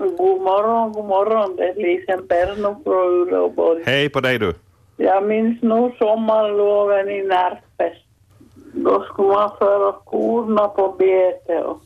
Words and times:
God 0.00 0.40
morgon, 0.40 0.92
god 0.92 1.04
morgon. 1.04 1.56
Det 1.56 1.68
är 1.68 1.74
Lisen 1.74 2.28
Perno 2.28 2.76
från 2.84 3.22
Uleåborg. 3.22 3.82
Hej 3.86 4.08
på 4.10 4.20
dig 4.20 4.38
du. 4.38 4.54
Jag 4.96 5.24
minns 5.26 5.62
nog 5.62 5.96
sommarloven 5.98 7.08
i 7.08 7.22
Närpes. 7.22 7.98
Då 8.72 9.02
skulle 9.02 9.28
man 9.28 9.50
föra 9.58 9.92
korna 9.92 10.68
på 10.68 10.94
bete 10.98 11.62
och 11.62 11.80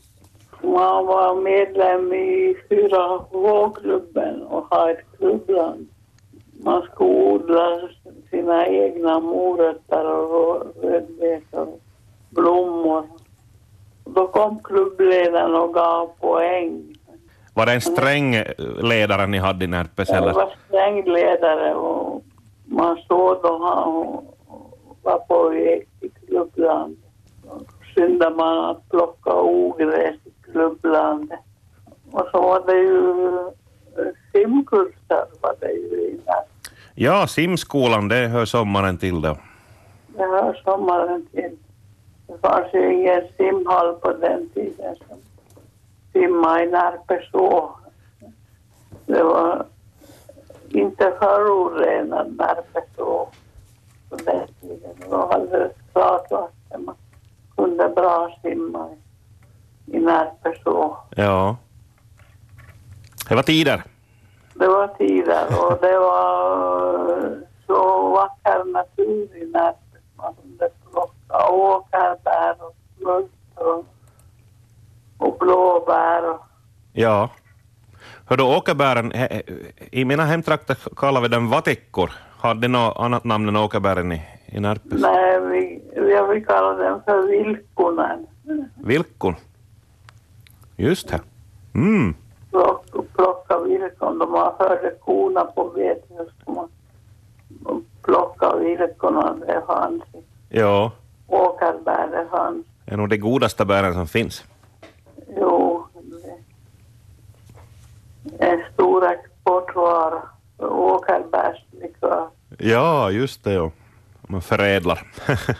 man 0.61 1.05
var 1.05 1.35
medlem 1.35 2.13
i 2.13 2.55
4H-klubben 2.69 4.41
och 4.41 4.63
ha 4.63 4.91
ett 4.91 5.05
klubbland. 5.17 5.87
Man 6.63 6.81
skulle 6.81 7.09
odla 7.09 7.89
sina 8.29 8.67
egna 8.67 9.19
morötter 9.19 10.11
och 10.11 10.63
rödbetor 10.81 11.61
och 11.61 11.79
blommor. 12.29 13.03
Då 14.05 14.27
kom 14.27 14.59
klubbledaren 14.63 15.55
och 15.55 15.73
gav 15.73 16.09
poäng. 16.19 16.94
Var 17.55 17.65
det 17.65 17.71
en 17.73 17.81
sträng 17.81 18.43
ledare 18.81 19.27
ni 19.27 19.37
hade 19.37 19.65
i 19.65 19.67
Närpes 19.67 20.09
eller? 20.09 20.33
var 20.33 20.53
strängledare 20.67 21.73
och 21.75 22.23
man 22.65 22.97
såg 23.07 23.37
då 23.43 23.57
han 23.65 24.17
var 25.03 25.19
på 25.19 25.49
väg 25.49 25.87
till 25.99 26.11
klubblandet. 26.27 26.99
Skyndade 27.95 28.35
man 28.35 28.69
att 28.69 28.89
plocka 28.89 29.33
ogräs 29.33 30.15
i 30.25 30.51
klubblandet. 30.51 31.39
Och 32.11 32.27
så 32.31 32.41
var 32.41 32.63
det 32.65 32.77
ju 32.77 33.37
eh, 33.97 34.13
simkursar 34.31 35.25
var 35.41 35.55
det 35.59 35.71
ju 35.71 36.09
innan. 36.09 36.43
Ja, 36.95 37.27
simskolan, 37.27 38.07
det 38.07 38.27
hör 38.27 38.45
sommaren 38.45 38.97
till 38.97 39.21
då. 39.21 39.37
Det 40.07 40.23
hör 40.23 40.61
sommaren 40.65 41.25
till. 41.31 41.57
Det 42.27 42.37
fanns 42.41 42.73
ju 42.73 42.93
ingen 42.93 43.21
simhall 43.37 43.95
på 43.95 44.11
den 44.13 44.49
tiden 44.49 44.95
som 46.15 46.21
simmade 46.21 46.63
i 46.63 46.71
Närpeså. 46.71 47.69
Det 49.05 49.23
var 49.23 49.65
inte 50.69 51.13
förorenad 51.19 52.37
Närpeså 52.37 53.29
på 54.09 54.15
den 54.15 54.47
tiden. 54.61 54.95
Det 54.99 55.07
var 55.07 55.33
alldeles 55.33 55.71
klart 55.93 56.31
vatten. 56.31 56.85
Man 56.85 56.95
kunde 57.55 57.89
bra 57.89 58.37
simma 58.41 58.89
i, 59.85 59.99
Närpeså. 59.99 60.97
Ja. 61.15 61.57
Det 63.29 63.35
var 63.35 63.43
tider. 63.43 63.83
Det 64.53 64.67
var 64.67 64.87
tider 64.87 65.45
och 65.47 65.77
det 65.81 65.99
var 65.99 67.41
så 67.67 68.09
vacker 68.09 68.63
natur 68.63 69.37
i 69.37 69.45
Närpes. 69.45 70.01
Man 70.17 70.33
kunde 70.33 70.69
plocka 70.91 71.49
åkerbär 71.49 72.55
och 72.59 72.75
smult 72.97 73.31
och, 75.17 75.37
blåbär. 75.39 76.37
Ja. 76.93 77.29
Hör 78.25 78.37
du, 78.37 78.43
åkerbären, 78.43 79.13
i 79.91 80.05
mina 80.05 80.25
hemtrakter 80.25 80.77
kallar 80.95 81.21
vi 81.21 81.27
dem 81.27 81.49
vatikkor. 81.49 82.11
Hade 82.39 82.61
de 82.61 82.67
något 82.67 82.97
annat 82.97 83.23
namn 83.23 83.49
än 83.49 83.55
åkerbären 83.55 84.11
i, 84.11 84.21
i 84.45 84.59
Närpes? 84.59 85.01
nej, 85.01 85.39
vi, 85.41 85.81
vi, 85.95 86.33
vi 86.33 86.41
kallar 86.41 86.83
dem 86.89 87.01
för 87.05 87.27
vilkonen. 87.27 88.27
Vilkon. 88.83 89.35
Just 90.75 91.07
det. 91.09 91.21
Mm. 91.75 92.15
Plock, 92.51 92.85
plocka 93.15 93.59
vilkon. 93.59 94.19
Då 94.19 94.25
man 94.25 94.53
hörde 94.59 94.91
korna 95.05 95.45
på 95.45 95.69
bete 95.69 96.07
så 96.17 96.25
skulle 96.41 96.55
man 96.55 96.69
plocka 98.03 98.55
vilkonen. 98.55 99.39
Det 99.47 99.63
fanns. 99.67 100.03
Ja, 100.49 100.91
Åkerbär 101.27 102.07
det 102.11 102.27
fanns. 102.31 102.65
det 102.85 102.93
är 102.93 102.97
nog 102.97 103.09
de 103.09 103.17
godaste 103.17 103.65
bären 103.65 103.93
som 103.93 104.07
finns. 104.07 104.43
Jo, 105.37 105.85
det 108.23 108.45
är 108.45 108.53
en 108.53 108.63
stor 108.73 109.05
exportvara. 109.11 110.21
Åkerbärslikör. 112.05 112.29
Ja, 112.71 113.11
just 113.11 113.43
det. 113.43 113.53
Ja. 113.53 113.71
Man 114.21 114.41
förädlar. 114.41 115.11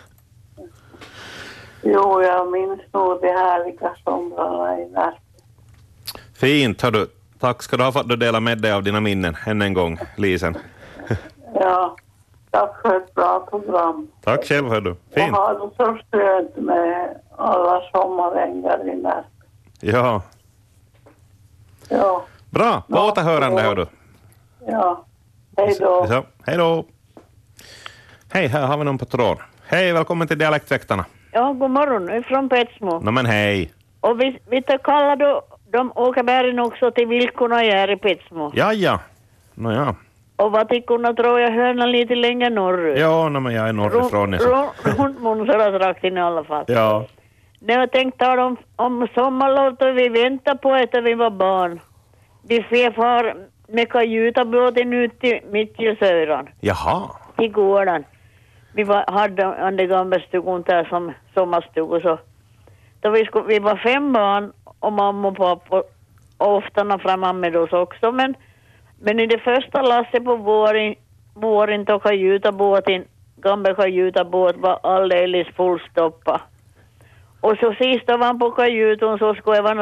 Jo, 1.88 2.22
jag 2.22 2.52
minns 2.52 2.82
nog 2.94 3.22
de 3.22 3.28
härliga 3.28 3.96
somrarna 4.04 4.80
i 4.80 4.90
Närke. 4.90 5.18
Fint, 6.36 6.82
hör 6.82 6.92
du. 6.92 7.08
Tack 7.40 7.64
ska 7.64 7.78
du 7.78 7.84
ha 7.84 7.92
för 7.92 8.00
att 8.00 8.10
du 8.10 8.16
delar 8.16 8.40
med 8.40 8.62
dig 8.62 8.72
av 8.72 8.84
dina 8.84 9.00
minnen 9.00 9.38
än 9.46 9.62
en 9.62 9.74
gång, 9.74 10.00
Lisen. 10.18 10.58
Ja, 11.60 11.96
tack 12.52 12.82
för 12.82 12.98
ett 12.98 13.14
bra 13.14 13.48
program. 13.50 14.08
Tack 14.24 14.46
själv, 14.46 14.68
hör 14.70 14.82
du. 14.82 14.96
Jag 15.14 15.24
Fint. 15.26 15.36
har 15.38 15.54
det 15.54 15.76
så 15.78 16.00
skönt 16.12 16.56
med 16.56 17.20
alla 17.38 17.82
sommarängar 17.92 18.90
i 18.90 18.96
Närke. 18.96 19.28
Ja, 19.80 20.22
Ja, 21.90 22.26
bra. 22.50 22.82
På 22.90 22.96
Ja, 22.96 23.08
återhörande, 23.12 23.62
hör 23.62 23.76
du. 23.76 23.88
ja. 24.68 25.06
Hej 25.58 25.76
då. 25.80 26.24
Hej 26.46 26.58
då. 26.58 26.86
Hej, 28.34 28.48
här 28.48 28.68
har 28.68 28.78
vi 28.78 28.84
någon 28.84 28.98
på 28.98 29.06
tråd. 29.06 29.38
Hej, 29.68 29.94
välkommen 29.94 30.28
till 30.28 30.38
Dialektväktarna. 30.38 31.06
Ja, 31.32 31.54
god 31.54 31.72
morgon. 31.72 32.24
Från 32.24 32.50
Petsmo. 32.50 33.00
Nå 33.00 33.12
men 33.12 33.26
hej. 33.26 33.72
Och 34.02 34.22
vi, 34.22 34.40
vi 34.50 34.62
tar 34.62 34.78
kallar 34.78 35.16
då 35.16 35.42
de 35.72 35.92
åkerbären 35.96 36.60
också 36.60 36.92
till 36.92 37.08
vilkorna 37.08 37.56
här 37.56 37.92
i 37.92 37.98
Petsmo. 37.98 38.52
Ja, 38.56 38.74
ja. 38.74 39.00
Nå 39.54 39.72
ja. 39.72 39.96
Och 40.36 40.52
vatikorna 40.52 41.14
tror 41.14 41.40
jag 41.40 41.52
hörna 41.52 41.86
lite 41.86 42.16
längre 42.16 42.50
norrut. 42.50 43.00
Ja, 43.00 43.30
nå 43.30 43.40
men 43.40 43.54
jag 43.54 43.70
är 43.70 43.74
norrifrån. 43.74 44.34
Runt- 44.34 44.42
Så. 44.42 44.50
runt- 44.50 45.00
Runt 45.00 45.22
Monsaratrakten 45.22 46.18
i 46.18 46.22
alla 46.22 46.44
fall. 46.44 46.64
Ja. 46.68 47.06
När 47.60 47.80
jag 47.80 47.92
tänkte 47.92 48.26
tala 48.26 48.46
om, 48.46 48.58
om 48.76 49.08
sommarlov 49.16 49.76
då 49.80 49.92
vi 49.92 50.10
väntade 50.10 50.58
på 50.58 50.70
när 50.70 51.02
vi 51.02 51.14
var 51.14 51.30
barn. 51.30 51.80
Vi 52.48 52.64
far 52.96 53.36
med 53.68 53.90
kajutabåten 53.90 54.94
ut 54.94 55.20
till 55.20 55.40
Mittelsöran, 55.52 56.50
Jaha. 56.60 57.10
till 57.38 57.52
gården. 57.52 58.04
Vi 58.74 58.84
var, 58.84 59.12
hade 59.12 59.72
den 59.72 59.90
gamla 59.90 60.20
stugan 60.20 60.62
där 60.62 60.84
som 60.86 61.14
sommarstuga 61.34 62.00
så. 62.00 62.20
Då 63.02 63.10
vi, 63.10 63.26
skulle, 63.26 63.46
vi 63.48 63.60
var 63.60 63.76
fem 63.76 64.14
barn 64.14 64.52
och 64.80 64.94
mamma 64.94 65.28
och 65.28 65.38
pappa 65.38 65.84
och 66.38 66.56
ofta 66.58 67.00
framme 67.00 67.34
med 67.34 67.56
oss 67.56 67.74
också. 67.74 68.12
Men, 68.12 68.36
men 69.00 69.20
i 69.20 69.26
det 69.26 69.40
första 69.40 69.82
lasset 69.82 70.26
på 70.26 70.36
våren, 70.36 70.96
våren 71.34 71.84
då 71.84 72.00
kajutabåten, 72.00 73.06
gamla 73.36 73.76
kajutabåt 73.76 74.56
var 74.58 74.80
alldeles 74.84 75.48
fullstoppad. 75.48 76.42
Och 77.42 77.58
så 77.58 77.74
sist 77.74 78.08
då 78.08 78.18
var 78.18 78.26
han 78.26 78.40
på 78.40 78.52
kajuten 78.52 79.18
så 79.18 79.36
skulle 79.36 79.56
det 79.56 79.62
vara 79.62 79.74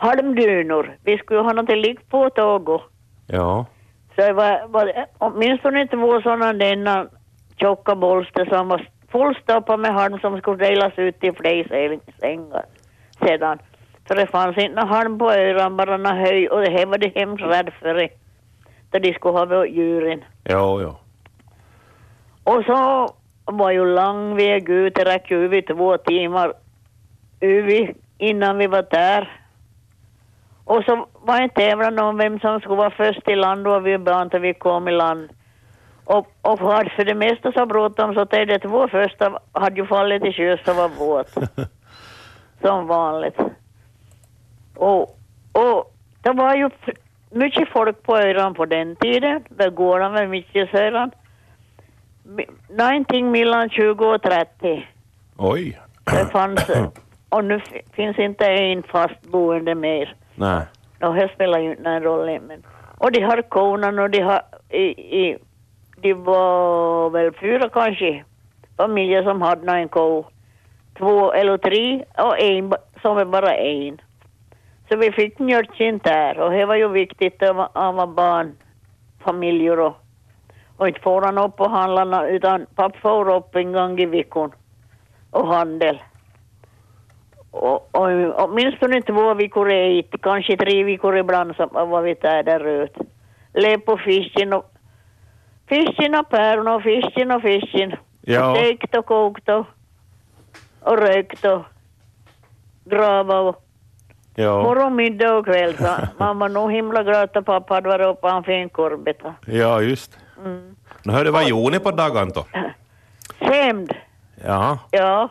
halmdynor. 0.00 0.96
Vi 1.04 1.18
skulle 1.18 1.40
ha 1.40 1.52
något 1.52 1.78
likt 1.78 2.08
på 2.08 2.30
tåget. 2.30 2.80
Ja. 3.26 3.66
Så 4.16 4.20
det 4.26 4.32
var, 4.32 4.68
var 4.68 4.92
åtminstone 5.18 5.86
två 5.86 6.20
sådana 6.22 6.52
denna 6.52 7.06
tjocka 7.56 7.94
bolster 7.94 8.44
som 8.44 8.68
var 8.68 8.88
fullstoppade 9.12 9.78
med 9.82 9.94
halm 9.94 10.18
som 10.20 10.38
skulle 10.38 10.64
delas 10.68 10.92
ut 10.96 11.20
till 11.20 11.32
fler 11.32 11.64
säng- 11.64 12.00
sängar 12.20 12.64
sedan. 13.24 13.58
För 14.08 14.14
det 14.14 14.26
fanns 14.26 14.58
inte 14.58 14.80
någon 14.80 14.88
halm 14.88 15.18
på 15.18 15.32
öran, 15.32 15.76
bara 15.76 15.96
någon 15.96 16.16
höj 16.16 16.48
och 16.48 16.60
det 16.60 16.70
här 16.70 16.86
var 16.86 16.98
de 16.98 17.12
hemskt 17.14 17.44
rädda 17.44 17.70
för 17.80 17.94
det. 17.94 18.08
Då 18.90 18.98
de 18.98 19.12
skulle 19.14 19.38
ha 19.38 19.66
djuren. 19.66 20.24
Jo, 20.44 20.80
jo. 20.82 20.94
Och 22.44 22.64
så 22.64 23.08
var 23.44 23.70
ju 23.70 23.84
lång 23.94 24.36
väg 24.36 24.68
ut, 24.68 24.94
det 24.94 25.04
räckte 25.04 25.34
ju 25.34 25.44
över 25.44 25.62
två 25.74 25.96
timmar 25.98 26.52
över 27.40 27.94
innan 28.18 28.58
vi 28.58 28.66
var 28.66 28.84
där. 28.90 29.39
Och 30.70 30.84
så 30.84 31.06
var 31.22 31.40
en 31.40 31.48
tävlan 31.50 31.98
om 31.98 32.16
vem 32.16 32.40
som 32.40 32.60
skulle 32.60 32.76
vara 32.76 32.90
först 32.90 33.28
i 33.28 33.34
land 33.36 33.66
och 33.66 33.86
vi 33.86 33.98
till 34.30 34.40
vi 34.40 34.54
kom 34.54 34.88
i 34.88 34.92
land. 34.92 35.30
Och, 36.04 36.26
och 36.42 36.58
för, 36.58 36.84
för 36.96 37.04
det 37.04 37.14
mesta 37.14 37.52
så 37.52 37.66
bråttom 37.66 38.14
så 38.14 38.24
det 38.24 38.44
de 38.44 38.58
två 38.58 38.88
första 38.88 39.38
hade 39.52 39.76
ju 39.80 39.86
fallit 39.86 40.24
i 40.24 40.32
sjö 40.32 40.56
så 40.64 40.72
var 40.74 40.88
våt. 40.88 41.34
Som 42.62 42.86
vanligt. 42.86 43.38
Och, 44.76 45.02
och 45.52 45.94
det 46.22 46.32
var 46.32 46.54
ju 46.54 46.70
mycket 47.30 47.68
folk 47.68 48.02
på 48.02 48.16
öran 48.16 48.54
på 48.54 48.64
den 48.66 48.96
tiden, 48.96 49.44
där 49.48 49.70
gården 49.70 50.12
var 50.12 50.26
Mittelsöran. 50.26 51.10
Mi- 52.26 52.50
Någonting 52.68 53.30
mellan 53.30 53.70
20 53.70 54.04
och 54.14 54.22
30. 54.22 54.88
Oj. 55.36 55.78
Det 56.04 56.32
fanns, 56.32 56.70
och 57.28 57.44
nu 57.44 57.60
finns 57.92 58.18
inte 58.18 58.44
en 58.46 58.82
fast 58.82 59.22
boende 59.22 59.74
mer. 59.74 60.14
Nej. 60.34 60.62
Och 61.00 61.14
det 61.14 61.30
spelar 61.34 61.58
ju 61.58 61.70
inte 61.70 61.82
någon 61.82 62.02
roll. 62.02 62.40
Men. 62.40 62.62
Och 62.98 63.12
de 63.12 63.22
har 63.22 63.42
konan 63.42 63.98
och 63.98 64.10
de 64.10 64.20
har, 64.20 64.42
i, 64.68 64.84
i, 65.20 65.38
de 65.96 66.14
var 66.14 67.10
väl 67.10 67.32
fyra 67.32 67.68
kanske 67.68 68.24
familjer 68.76 69.22
som 69.22 69.42
hade 69.42 69.72
en 69.72 69.88
ko. 69.88 70.24
Två 70.98 71.32
eller 71.32 71.58
tre 71.58 72.04
och 72.18 72.40
en 72.40 72.72
som 73.02 73.18
är 73.18 73.24
bara 73.24 73.54
en. 73.54 74.00
Så 74.88 74.96
vi 74.96 75.12
fick 75.12 75.38
mjölk 75.38 75.78
där 76.04 76.40
och 76.40 76.50
det 76.50 76.66
var 76.66 76.74
ju 76.74 76.88
viktigt 76.88 77.42
att 77.42 77.74
man 77.74 77.94
vara 77.94 78.06
barnfamiljer 78.06 79.78
och, 79.80 79.94
och 80.76 80.88
inte 80.88 81.00
får 81.00 81.22
han 81.22 81.38
upp 81.38 81.60
och 81.60 81.70
handlarna 81.70 82.28
utan 82.28 82.66
pappa 82.74 82.98
får 82.98 83.34
upp 83.34 83.54
en 83.54 83.72
gång 83.72 83.98
i 83.98 84.06
veckan 84.06 84.52
och 85.30 85.46
handel. 85.46 86.02
Och, 87.50 87.94
och, 87.96 88.08
åtminstone 88.44 89.02
två 89.02 89.34
veckor 89.34 89.70
är 89.70 89.88
hit, 89.88 90.14
kanske 90.22 90.56
tre 90.56 90.84
veckor 90.84 91.16
ibland 91.16 91.56
så 91.56 91.66
var 91.66 92.02
vi 92.02 92.14
där 92.14 92.42
där 92.42 92.66
ut. 92.66 92.96
Lev 93.54 93.78
på 93.78 93.96
fisken 93.96 94.52
och 94.52 94.72
fisken 95.68 96.14
och 96.14 96.28
päron 96.28 96.68
och 96.68 96.82
fisken 96.82 97.30
och 97.30 97.42
fisken. 97.42 97.94
Ja. 98.20 98.54
Stekt 98.54 98.96
och 98.96 99.06
kokt 99.06 99.48
och, 99.48 99.66
och 100.80 100.98
rökt 100.98 101.44
och 101.44 101.62
grava 102.84 103.38
och 103.40 103.64
Ja, 104.34 104.62
morgon, 104.62 104.96
middag 104.96 105.34
och 105.34 105.44
kväll. 105.44 105.76
Så 105.76 105.96
man 106.18 106.38
var 106.38 106.48
nog 106.48 106.72
himla 106.72 107.02
glad 107.02 107.36
att 107.36 107.44
pappa 107.46 107.74
hade 107.74 107.88
varit 107.88 108.06
uppe 108.06 108.20
på 108.20 108.28
en 108.28 108.42
fin 108.44 108.68
korbeta. 108.68 109.34
ja 109.46 109.80
just. 109.82 110.18
Mm. 110.44 110.76
Nu 111.02 111.12
hörde 111.12 111.30
vad 111.30 111.48
gjorde 111.48 111.70
ni 111.70 111.78
på 111.84 111.90
dagen 111.90 112.32
då? 112.34 112.44
Sämd. 113.46 113.94
Ja, 114.44 114.78
Ja, 114.90 115.28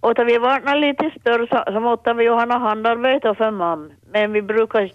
och 0.00 0.14
då 0.14 0.24
vi 0.24 0.38
var 0.38 0.76
lite 0.76 1.10
större 1.20 1.46
så, 1.46 1.72
så 1.72 1.80
måste 1.80 2.12
vi 2.12 2.24
ju 2.24 2.30
ha 2.30 2.44
något 2.44 2.60
handarbete 2.60 3.34
för 3.34 3.50
mamma. 3.50 3.90
Men 4.12 4.32
vi 4.32 4.42
brukar 4.42 4.90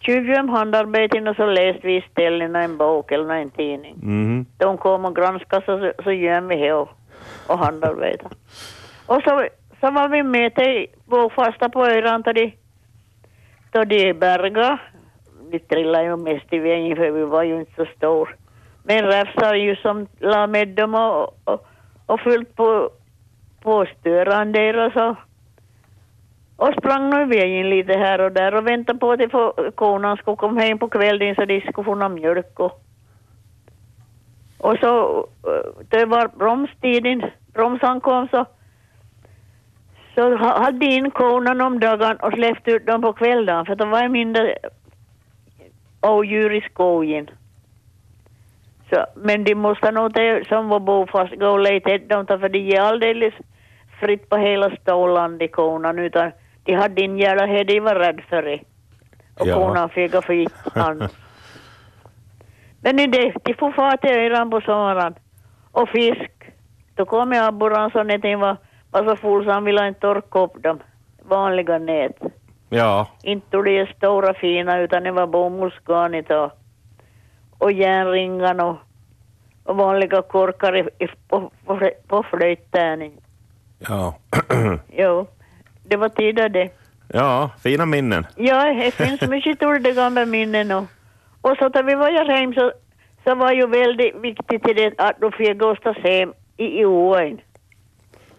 tjugo 0.00 0.40
om 0.40 0.48
handarbeten 0.48 1.28
och 1.28 1.36
så 1.36 1.46
läste 1.46 1.86
vi 1.86 1.96
istället 1.96 2.54
en 2.54 2.76
bok 2.76 3.12
eller 3.12 3.34
en 3.34 3.50
tidning. 3.50 3.94
mhm. 4.02 4.46
De 4.58 4.78
kom 4.78 5.04
och 5.04 5.16
granskade 5.16 5.66
så, 5.66 5.92
så 6.04 6.12
gör 6.12 6.40
vi 6.40 6.56
det 6.56 6.72
och, 6.72 6.88
och 7.46 7.58
handarbetade. 7.58 8.34
Och 9.06 9.22
så, 9.22 9.48
så 9.80 9.90
var 9.90 10.08
vi 10.08 10.22
med 10.22 10.54
till 10.54 10.86
bokfasta 11.04 11.68
på 11.68 11.86
öarna 11.86 12.18
då 12.18 12.32
de, 12.32 12.54
då 13.70 13.84
de 13.84 14.12
berga. 14.12 14.78
Vi 15.50 15.58
trillade 15.58 16.04
ju 16.04 16.16
mest 16.16 16.52
i 16.52 16.58
vägen 16.58 16.96
för 16.96 17.10
vi 17.10 17.24
var 17.24 17.42
ju 17.42 17.60
inte 17.60 17.72
så 17.76 17.86
stor. 17.96 18.36
Men 18.82 19.04
räfsar 19.04 19.54
ju 19.54 19.76
som 19.76 20.06
la 20.18 20.46
med 20.46 20.68
dem 20.68 20.94
och, 20.94 21.38
och, 21.44 21.66
och 22.06 22.20
fullt 22.20 22.56
på, 22.56 22.90
på 23.62 23.86
störan 24.00 24.52
där 24.52 24.86
och 24.86 24.92
så. 24.92 25.16
Och 26.56 26.74
sprang 26.78 27.10
nu 27.10 27.24
vägen 27.24 27.70
lite 27.70 27.92
här 27.92 28.20
och 28.20 28.32
där 28.32 28.54
och 28.54 28.66
väntade 28.66 28.98
på 28.98 29.12
att 29.12 29.30
få- 29.30 29.70
konan 29.74 30.16
skulle 30.16 30.36
komma 30.36 30.60
hem 30.60 30.78
på 30.78 30.88
kvällen 30.88 31.34
så 31.34 31.44
de 31.44 31.60
skulle 31.60 31.84
få 31.84 31.94
någon 31.94 32.14
mjölk 32.14 32.60
och 32.60 32.86
och 34.62 34.76
så, 34.80 35.26
det 35.88 36.04
var 36.04 36.28
bromstiden, 36.28 37.22
bromsan 37.52 38.00
kom 38.00 38.28
så, 38.28 38.46
så 40.14 40.36
hade 40.36 40.78
de 40.78 40.86
in 40.86 41.10
konan 41.10 41.60
om 41.60 41.80
dagen 41.80 42.16
och 42.16 42.32
släppte 42.32 42.70
ut 42.70 42.86
dem 42.86 43.02
på 43.02 43.12
kvällen 43.12 43.66
för 43.66 43.74
det 43.74 43.84
var 43.84 44.08
mindre 44.08 44.56
odjur 46.00 46.52
i 46.52 46.60
skogen. 46.60 47.30
Så, 48.90 49.06
men 49.14 49.44
de 49.44 49.54
måste 49.54 49.90
nog 49.90 50.12
det 50.12 50.48
som 50.48 50.68
var 50.68 50.80
bofast 50.80 51.34
gå 51.34 51.46
och 51.48 51.60
leta 51.60 51.98
dem 51.98 52.26
för 52.26 52.48
de 52.48 52.58
är 52.76 52.80
alldeles 52.80 53.34
fritt 54.00 54.28
på 54.28 54.36
hela 54.36 54.70
Ståland 54.76 55.42
i 55.42 55.48
konan 55.48 55.98
utan 55.98 56.32
de 56.64 56.74
hade 56.74 57.02
en 57.02 57.18
jävla 57.18 57.46
här 57.46 57.64
de 57.64 57.80
var 57.80 57.94
rädd 57.94 58.20
för 58.28 58.42
det. 58.42 58.60
Och 59.40 59.46
Ja. 59.46 59.54
konan 59.54 59.88
fick 59.88 60.14
och 60.14 60.24
fick 60.24 60.48
han. 60.74 61.08
Men 62.82 62.96
det, 62.96 63.32
de 63.44 63.54
får 63.54 63.72
fara 63.72 63.96
till 63.96 64.10
öarna 64.10 64.50
på 64.50 64.60
sommaren. 64.60 65.14
Och 65.72 65.88
fisk. 65.88 66.30
Då 66.94 67.04
kom 67.06 67.32
jag 67.32 67.46
abborran 67.46 67.90
så 67.90 68.02
när 68.02 68.36
var, 68.36 68.56
var 68.90 69.04
så 69.04 69.16
full 69.16 69.44
så 69.44 69.50
han 69.50 69.64
ville 69.64 69.88
inte 69.88 70.00
torka 70.00 70.38
upp 70.38 70.62
dem. 70.62 70.78
Vanliga 71.22 71.78
nät. 71.78 72.16
ja, 72.68 73.08
Inte 73.22 73.56
de 73.56 73.86
stora 73.96 74.34
fina 74.34 74.78
utan 74.80 75.02
det 75.02 75.10
var 75.12 75.26
bomullsgarnet 75.26 76.30
och, 76.30 76.50
och 77.60 77.72
järnringan 77.72 78.60
och, 78.60 78.76
och 79.64 79.76
vanliga 79.76 80.22
korkar 80.22 80.76
i, 80.76 81.04
i, 81.04 81.08
på, 81.28 81.50
på, 81.66 81.90
på 82.08 82.22
flöjttärning. 82.22 83.12
ja. 83.78 84.14
Jo, 84.92 85.26
det 85.88 85.96
var 85.96 86.08
tider 86.08 86.48
det. 86.48 86.70
ja, 87.08 87.50
fina 87.62 87.86
minnen. 87.86 88.26
Ja, 88.36 88.64
det 88.64 88.90
finns 88.90 89.20
mycket 89.20 89.58
till 89.82 89.94
gamla 89.94 90.26
minnen 90.26 90.70
och, 90.70 90.84
och 91.40 91.56
så 91.58 91.68
när 91.68 91.82
vi 91.82 91.94
var 91.94 92.10
här 92.10 92.36
hem 92.36 92.54
så, 92.54 92.72
så 93.24 93.34
var 93.34 93.52
ju 93.52 93.66
väldigt 93.66 94.14
viktigt 94.14 94.62
till 94.62 94.76
det 94.76 94.94
att 94.98 95.20
då 95.20 95.30
fick 95.30 95.58
gåstas 95.58 95.96
hem 95.96 96.32
i, 96.56 96.80
i 96.80 96.84
ån. 96.84 97.40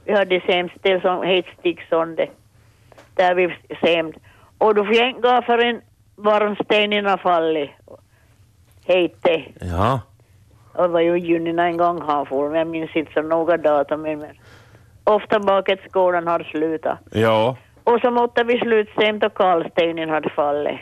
Vi 0.06 0.14
hade 0.14 0.42
sämstel 0.42 1.02
som 1.02 1.24
hette 1.24 1.50
Sticksonde. 1.60 2.30
Där 3.16 3.36
vi 3.36 3.56
sämd. 3.82 4.16
Och 4.58 4.76
då 4.76 4.86
fick 4.86 4.98
jag 4.98 5.10
inte 5.10 5.22
gå 5.22 5.42
förrän 5.42 5.82
varmstenen 6.16 7.06
har 7.06 7.18
fallit. 7.18 7.70
Hette. 8.86 9.44
Ja, 9.62 10.00
Och 10.74 10.84
det 10.84 10.88
var 10.90 11.00
ju 11.00 11.18
junina 11.18 11.66
en 11.66 11.78
gång 11.78 12.02
han 12.02 12.26
for, 12.26 12.50
men 12.50 12.58
jag 12.58 12.68
minns 12.68 12.96
inte 12.96 13.14
så 13.14 13.22
noga 13.22 13.58
datum. 13.58 14.02
Men 14.02 14.26
ofta 15.04 15.40
bakåt 15.40 15.80
skolan 15.90 16.28
hade 16.28 16.44
slutat. 16.44 17.00
ja. 17.12 17.56
Och 17.84 18.00
så 18.02 18.12
måste 18.12 18.44
vi 18.44 18.60
slutsämt 18.60 19.24
och 19.24 19.34
kalstenen 19.34 20.10
hade 20.10 20.30
fallit. 20.30 20.80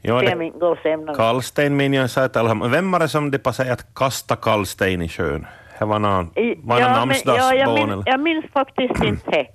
jag 0.00 0.20
det, 0.20 0.78
sämna. 0.82 1.14
kallsten 1.14 1.76
minns 1.76 2.16
jag 2.16 2.36
honom. 2.48 2.70
Vem 2.70 2.92
var 2.92 2.98
det 2.98 3.08
som 3.08 3.30
det 3.30 3.38
passade 3.38 3.72
att 3.72 3.94
kasta 3.94 4.36
kallsten 4.36 5.02
i 5.02 5.08
sjön? 5.08 5.46
Det 5.78 5.84
var 5.84 5.98
någon, 5.98 6.30
var 6.34 6.34
ja, 6.34 6.56
men, 6.56 6.70
ja, 6.70 6.78
jag, 6.78 6.90
namnsdagsbarn 6.92 7.74
minns, 7.74 7.92
eller? 7.92 8.02
jag 8.06 8.20
minns 8.20 8.44
faktiskt 8.52 9.04
inte. 9.04 9.46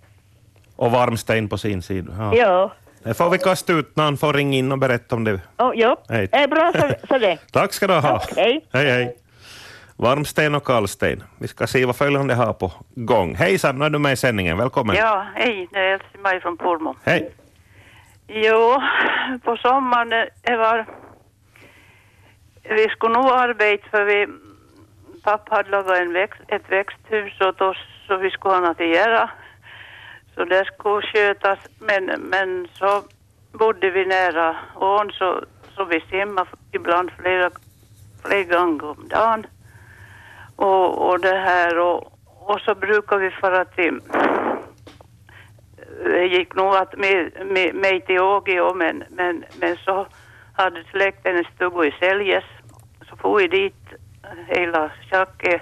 Och 0.76 0.92
varmsten 0.92 1.50
på 1.50 1.58
sin 1.58 1.82
sida. 1.82 2.12
Ja. 2.20 2.36
Ja. 2.36 2.72
Det 3.08 3.14
får 3.14 3.30
vi 3.30 3.38
kasta 3.38 3.74
ut 3.74 3.92
han 3.96 4.18
får 4.18 4.34
ringa 4.34 4.58
in 4.58 4.72
och 4.72 4.78
berätta 4.78 5.16
om 5.16 5.24
det. 5.24 5.40
Oh, 5.58 5.72
ja. 5.76 5.98
Hej. 6.10 6.30
Är 6.32 6.48
bra 6.48 6.72
så, 6.74 7.08
så 7.08 7.18
det. 7.18 7.38
Tack 7.52 7.74
ska 7.74 7.88
du 7.88 7.94
ha. 7.94 8.02
Tack, 8.20 8.34
hej. 8.36 8.66
Hej, 8.74 8.92
hej. 8.92 9.18
Varmsten 9.96 10.56
och 10.56 10.64
kallsten. 10.66 11.24
Vi 11.40 11.48
ska 11.48 11.68
se 11.68 11.86
vad 11.86 11.96
följande 11.96 12.34
har 12.36 12.54
på 12.54 12.72
gång. 12.96 13.36
Hejsan, 13.36 13.80
nu 13.80 13.86
är 13.86 13.90
du 13.90 14.00
med 14.00 14.14
i 14.14 14.16
sändningen. 14.16 14.58
Välkommen. 14.58 14.96
Ja, 14.96 15.26
hej, 15.36 15.68
det 15.72 15.80
är 15.80 15.94
Else-Maj 15.94 16.42
från 16.42 16.58
Pormo. 16.58 16.96
Hej. 17.04 17.32
Jo, 18.28 18.82
på 19.44 19.58
sommaren 19.58 20.10
det- 20.10 20.30
det 20.42 20.58
var... 20.58 20.86
Vi 22.70 22.90
skulle 22.90 23.14
nog 23.14 23.26
arbeta 23.32 23.88
för 23.90 24.04
vi... 24.06 24.28
Pappa 25.24 25.56
hade 25.56 25.70
lagat 25.70 25.98
en 25.98 26.14
växt, 26.14 26.42
ett 26.48 26.70
växthus 26.70 27.42
åt 27.42 27.62
oss 27.62 27.78
så 28.08 28.18
vi 28.18 28.30
skulle 28.30 28.54
ha 28.54 28.62
något 28.62 28.82
att 28.82 28.88
göra. 28.96 29.30
Så 30.38 30.46
det 30.46 30.66
skulle 30.66 31.08
skötas 31.08 31.60
men, 31.80 32.06
men 32.06 32.68
så 32.74 33.04
bodde 33.52 33.90
vi 33.90 34.06
nära 34.06 34.56
ån 34.76 35.12
så, 35.12 35.44
så 35.76 35.86
vi 35.86 36.02
simmade 36.02 36.50
ibland 36.72 37.12
flera, 37.18 37.50
flera 38.26 38.44
gånger 38.44 38.84
om 38.84 39.08
dagen. 39.08 39.46
Och, 40.56 41.10
och 41.10 41.20
det 41.20 41.38
här 41.38 41.80
och, 41.80 42.14
och 42.26 42.60
så 42.62 42.76
brukar 42.76 43.18
vi 43.18 43.32
fara 43.32 43.66
till 43.66 44.02
det 46.04 46.26
gick 46.26 46.56
nog 46.56 46.76
att 46.76 46.98
med, 46.98 47.32
med, 47.46 47.76
med 47.76 48.06
till 48.06 48.20
Ågio 48.20 48.74
men, 48.74 49.04
men, 49.10 49.44
men 49.60 49.78
så 49.78 50.08
hade 50.54 50.84
släkten 50.84 51.38
en 51.38 51.46
stuga 51.56 51.86
i 51.86 51.92
Säljes. 52.00 52.44
Så 53.10 53.16
for 53.16 53.38
vi 53.38 53.48
dit 53.48 53.94
hela 54.48 54.92
tjacket 55.10 55.62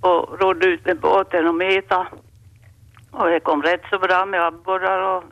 och 0.00 0.40
rodde 0.40 0.66
ut 0.66 0.86
med 0.86 1.00
båten 1.00 1.46
och 1.46 1.54
meta. 1.54 2.06
Och 3.14 3.30
det 3.30 3.40
kom 3.40 3.62
rätt 3.62 3.82
så 3.90 3.98
bra 3.98 4.26
med 4.26 4.46
abborrar 4.46 5.00
och, 5.00 5.24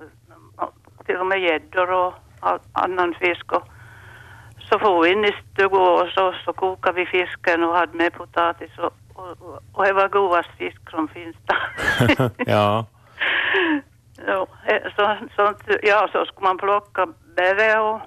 och 0.56 1.06
till 1.06 1.16
och 1.16 1.26
med 1.26 1.40
gäddor 1.40 1.90
och 1.90 2.14
annan 2.72 3.14
fisk. 3.14 3.52
Och, 3.52 3.62
så 4.70 4.78
for 4.78 5.02
vi 5.02 5.10
in 5.10 5.24
i 5.24 5.32
stugan 5.52 5.80
och 5.80 6.08
så, 6.08 6.34
så 6.44 6.52
kokade 6.52 6.96
vi 6.96 7.06
fisken 7.06 7.64
och 7.64 7.76
hade 7.76 7.96
med 7.96 8.12
potatis 8.12 8.78
och, 8.78 8.92
och, 9.14 9.62
och, 9.72 9.84
det 9.84 9.92
var 9.92 10.08
godast 10.08 10.50
fisk 10.58 10.90
som 10.90 11.08
finns 11.08 11.36
där. 11.46 12.30
ja. 12.46 12.86
Ja, 14.26 14.46
eh, 14.66 14.82
så, 14.96 15.16
sånt, 15.36 15.58
ja, 15.82 16.08
så 16.12 16.24
skulle 16.24 16.48
man 16.48 16.58
plocka 16.58 17.06
bär 17.36 17.80
och, 17.80 18.00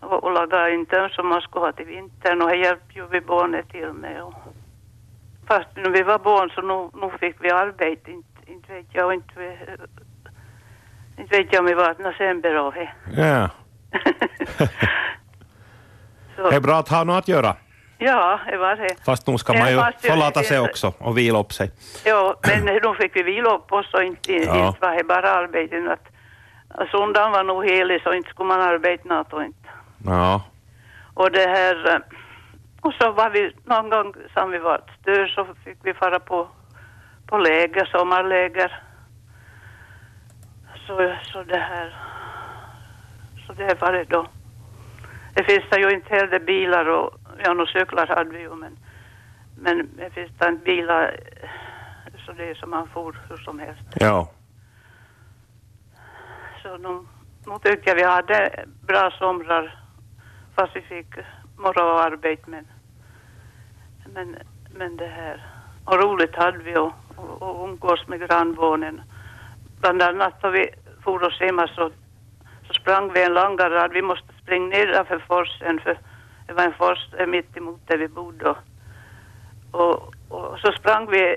och, 0.00 0.24
och 0.24 0.32
laga 0.32 0.70
intern 0.70 1.10
som 1.10 1.28
man 1.28 1.40
skulle 1.40 1.64
ha 1.64 1.72
till 1.72 1.86
vintern 1.86 2.42
och 2.42 2.48
det 2.48 2.56
hjälpte 2.56 2.98
ju 2.98 3.06
vi 3.06 3.20
barnen 3.20 3.64
till 3.66 3.92
med. 3.92 4.22
Och, 4.22 4.34
fast 5.48 5.68
när 5.76 5.90
vi 5.90 6.02
var 6.02 6.18
barn 6.18 6.50
så 6.50 6.60
nu, 6.62 6.90
nu 7.02 7.18
fick 7.18 7.36
vi 7.44 7.50
arbete, 7.50 8.10
inte, 8.10 8.10
inte 8.10 8.29
vet 8.70 8.86
jag, 8.92 9.14
inte, 9.14 9.56
inte 11.18 11.36
vet 11.36 11.52
jag 11.52 11.60
om 11.60 11.66
vi 11.66 12.12
sämre 12.18 12.60
av 12.60 12.74
det. 12.74 12.90
ja. 13.16 13.48
Det 16.36 16.56
är 16.56 16.60
bra 16.60 16.78
att 16.78 16.88
ha 16.88 17.04
något 17.04 17.16
att 17.18 17.28
göra. 17.28 17.56
ja, 17.98 18.40
det 18.50 18.56
var 18.56 18.76
det. 18.76 19.04
Fast 19.04 19.26
nu 19.26 19.38
ska 19.38 19.52
man 19.52 19.70
ju 19.70 19.78
förlata 19.98 20.42
sig 20.42 20.60
också 20.60 20.92
och 20.98 21.18
vila 21.18 21.38
upp 21.38 21.52
sig. 21.52 21.70
Ja, 22.04 22.36
men 22.64 22.78
då 22.82 22.94
fick 22.94 23.16
vi 23.16 23.22
vila 23.22 23.50
upp 23.54 23.72
oss 23.72 23.94
och 23.94 24.02
inte, 24.02 24.32
Ja. 24.32 24.66
inte 24.66 24.80
var 24.80 24.96
det 24.96 25.04
bara 25.04 25.30
arbete. 25.30 25.92
Att, 25.92 26.90
söndagen 26.90 27.32
var 27.32 27.44
nog 27.44 27.64
helig 27.64 28.02
så 28.02 28.12
inte 28.14 28.30
skulle 28.30 28.48
man 28.48 28.60
arbeta 28.60 29.14
något 29.14 29.32
och 29.32 29.44
inte. 29.44 29.68
Ja. 30.06 30.42
Och 31.14 31.30
det 31.30 31.48
här, 31.48 31.94
eh, 31.94 32.00
och 32.80 32.94
så 32.94 33.12
var 33.12 33.30
vi 33.30 33.52
någon 33.64 33.90
gång 33.90 34.14
som 34.34 34.50
vi 34.50 34.58
var 34.58 34.80
stör 35.00 35.26
så 35.26 35.46
fick 35.64 35.78
vi 35.82 35.94
fara 35.94 36.20
på, 36.20 36.48
på 37.30 37.38
läger, 37.38 37.84
sommarläger. 37.84 38.82
Så, 40.86 41.16
så 41.32 41.42
det 41.42 41.56
här, 41.56 41.96
så 43.46 43.52
det 43.52 43.80
var 43.80 43.92
det 43.92 44.04
då. 44.04 44.26
Det 45.34 45.44
finns 45.44 45.64
det 45.70 45.80
ju 45.80 45.90
inte 45.90 46.14
heller 46.14 46.40
bilar 46.40 46.88
och, 46.88 47.14
ja, 47.44 47.54
några 47.54 47.72
cyklar 47.72 48.06
hade 48.06 48.30
vi 48.30 48.40
ju 48.40 48.54
men, 48.54 48.76
men 49.56 49.88
det 49.96 50.10
finns 50.10 50.30
det 50.38 50.48
inte 50.48 50.64
bilar 50.64 51.16
så 52.26 52.32
det 52.32 52.50
är 52.50 52.54
som 52.54 52.70
man 52.70 52.88
får 52.88 53.16
hur 53.28 53.36
som 53.36 53.58
helst. 53.58 53.82
Ja. 53.94 54.30
alltså 56.54 56.76
nu, 56.76 57.06
nu 57.46 57.58
tycker 57.62 57.90
jag 57.90 57.96
vi 57.96 58.04
hade 58.04 58.64
bra 58.86 59.10
somrar 59.18 59.78
fast 60.54 60.76
vi 60.76 60.80
fick 60.80 61.14
morgonarbete 61.56 62.42
men, 62.46 62.66
men, 64.14 64.36
men 64.74 64.96
det 64.96 65.06
här 65.06 65.46
och 65.84 66.02
roligt 66.02 66.36
hade 66.36 66.58
vi 66.58 66.76
och, 66.76 66.92
och, 67.20 67.42
och 67.42 67.68
umgås 67.68 68.08
med 68.08 68.20
grannbarnen. 68.28 69.02
Bland 69.80 70.02
annat 70.02 70.42
då 70.42 70.50
vi 70.50 70.68
for 71.04 71.24
oss 71.24 71.40
hemma 71.40 71.68
så, 71.68 71.90
så 72.66 72.72
sprang 72.74 73.12
vi 73.12 73.22
en 73.22 73.34
långa 73.34 73.70
rad. 73.70 73.92
Vi 73.92 74.02
måste 74.02 74.28
springa 74.42 74.66
nedanför 74.66 75.24
forsen 75.28 75.80
för 75.80 75.98
det 76.46 76.52
var 76.52 76.64
en 76.64 76.72
fors 76.72 76.98
mitt 77.28 77.56
emot 77.56 77.80
där 77.86 77.98
vi 77.98 78.08
bodde. 78.08 78.54
Och, 79.70 80.14
och, 80.28 80.58
så 80.58 80.72
sprang 80.72 81.10
vi 81.10 81.36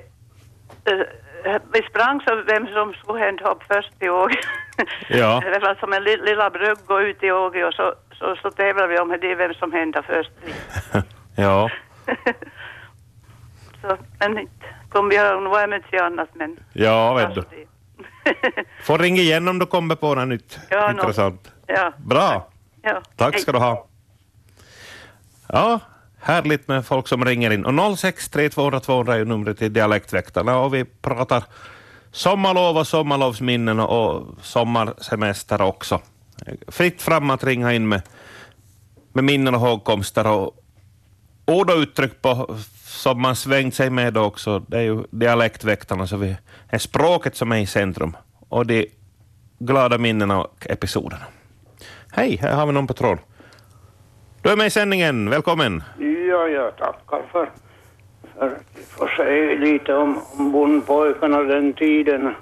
eh, 0.85 1.61
vi 1.73 1.81
sprang 1.89 2.21
så 2.21 2.35
vem 2.47 2.67
som 2.67 2.93
skulle 2.93 3.19
hända 3.19 3.51
upp 3.51 3.63
först 3.67 3.93
i 3.99 4.09
Åge. 4.09 4.39
Ja. 5.07 5.41
det 5.45 5.59
var 5.59 5.75
som 5.75 5.93
en 5.93 6.03
li, 6.03 6.17
lilla 6.17 6.49
brygg 6.49 6.77
gå 6.85 7.01
ut 7.01 7.23
i 7.23 7.31
Åge 7.31 7.65
och 7.65 7.73
så, 7.73 7.93
så, 8.19 8.35
så 8.35 8.51
tävlade 8.51 8.87
vi 8.87 8.99
om 8.99 9.09
det 9.09 9.31
är 9.31 9.35
vem 9.35 9.53
som 9.53 9.71
händer 9.71 10.01
först. 10.01 10.31
ja. 11.35 11.69
så, 13.81 13.97
men 14.19 14.39
inte 14.39 14.65
kom 14.93 15.09
vi 15.09 15.17
nu 15.17 15.49
var 15.49 15.59
jag 15.59 15.73
inte 15.73 15.89
till 15.89 15.99
annat 16.01 16.29
men... 16.33 16.59
Ja, 16.73 17.13
vet 17.13 17.35
du. 17.35 17.43
Får 18.83 18.97
ringa 18.99 19.21
igen 19.21 19.47
om 19.47 19.59
du 19.59 19.65
kommer 19.65 19.95
på 19.95 20.15
något 20.15 20.27
nytt 20.27 20.59
Ja, 20.69 20.91
intressant. 20.91 21.51
ja, 21.67 21.93
Bra. 21.97 22.47
ja. 22.81 23.01
Tack 23.15 23.39
ska 23.39 23.51
du 23.51 23.57
ha. 23.59 23.87
Ja, 25.47 25.79
härligt 26.21 26.67
med 26.67 26.85
folk 26.85 27.07
som 27.07 27.25
ringer 27.25 27.51
in. 27.51 27.65
Och 27.65 27.99
063 27.99 28.49
200 28.49 28.79
200 28.79 29.15
är 29.15 29.25
numret 29.25 29.57
till 29.57 29.73
Dialektväktarna 29.73 30.57
och 30.59 30.73
vi 30.73 30.85
pratar 30.85 31.43
sommarlov 32.11 32.77
och 32.77 32.87
sommarlovsminnen 32.87 33.79
och 33.79 34.25
sommarsemester 34.41 35.61
också. 35.61 36.01
Fritt 36.67 37.01
fram 37.01 37.29
att 37.29 37.43
ringa 37.43 37.73
in 37.73 37.87
med, 37.87 38.01
med 39.13 39.23
minnen 39.23 39.55
och 39.55 39.61
hågkomster 39.61 40.27
och 40.27 40.57
ord 41.45 41.69
och 41.69 41.77
uttryck 41.77 42.21
på, 42.21 42.57
som 42.93 43.21
man 43.21 43.35
svängt 43.35 43.75
sig 43.75 43.89
med 43.89 44.17
också. 44.17 44.59
Det 44.59 44.77
är 44.77 44.81
ju 44.81 45.03
Dialektväktarna, 45.09 46.07
så 46.07 46.17
vi 46.17 46.35
är 46.69 46.77
språket 46.77 47.35
som 47.35 47.51
är 47.51 47.57
i 47.57 47.65
centrum 47.65 48.17
och 48.49 48.65
de 48.65 48.89
glada 49.59 49.97
minnena 49.97 50.41
och 50.41 50.67
episoderna. 50.69 51.25
Hej, 52.11 52.37
här 52.41 52.55
har 52.55 52.65
vi 52.65 52.73
någon 52.73 52.87
på 52.87 52.93
tråd. 52.93 53.17
Du 54.41 54.49
är 54.49 54.55
med 54.55 54.67
i 54.67 54.69
sändningen, 54.69 55.29
välkommen. 55.29 55.83
Ja, 55.99 56.47
jag 56.47 56.77
tackar 56.77 57.21
för, 57.31 57.49
för 58.37 58.45
att 58.45 58.85
får 58.87 59.07
säga 59.07 59.59
lite 59.59 59.93
om, 59.93 60.19
om 60.37 60.51
bondpojkarna 60.51 61.43
den 61.43 61.73
tiden. 61.73 62.35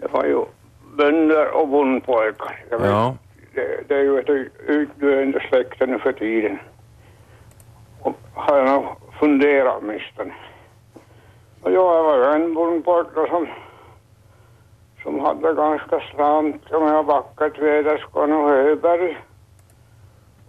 Det 0.00 0.08
var 0.12 0.24
ju 0.24 0.44
bönder 0.96 1.50
och 1.50 1.68
bondpojkar. 1.68 2.64
Ja. 2.70 3.16
det, 3.54 3.88
det 3.88 3.94
är 3.94 4.02
ju 4.02 4.18
ett 4.18 4.50
utdöende 4.66 5.44
släkte 5.48 5.86
nu 5.86 5.98
för 5.98 6.12
tiden. 6.12 6.58
Och 8.00 8.20
har 8.34 8.96
fundera 9.18 9.76
åtminstone. 9.76 10.34
Och 11.62 11.72
jag 11.72 12.02
var 12.02 12.34
en 12.34 12.54
bondpojke 12.54 13.26
som, 13.30 13.48
som 15.02 15.20
hade 15.20 15.54
ganska 15.54 16.00
stramt 16.00 16.70
om 16.72 16.82
jag 16.82 17.02
vackert 17.02 17.58
väder 17.58 17.98
skulle 17.98 18.34
och 18.34 18.48
Höberg. 18.48 19.18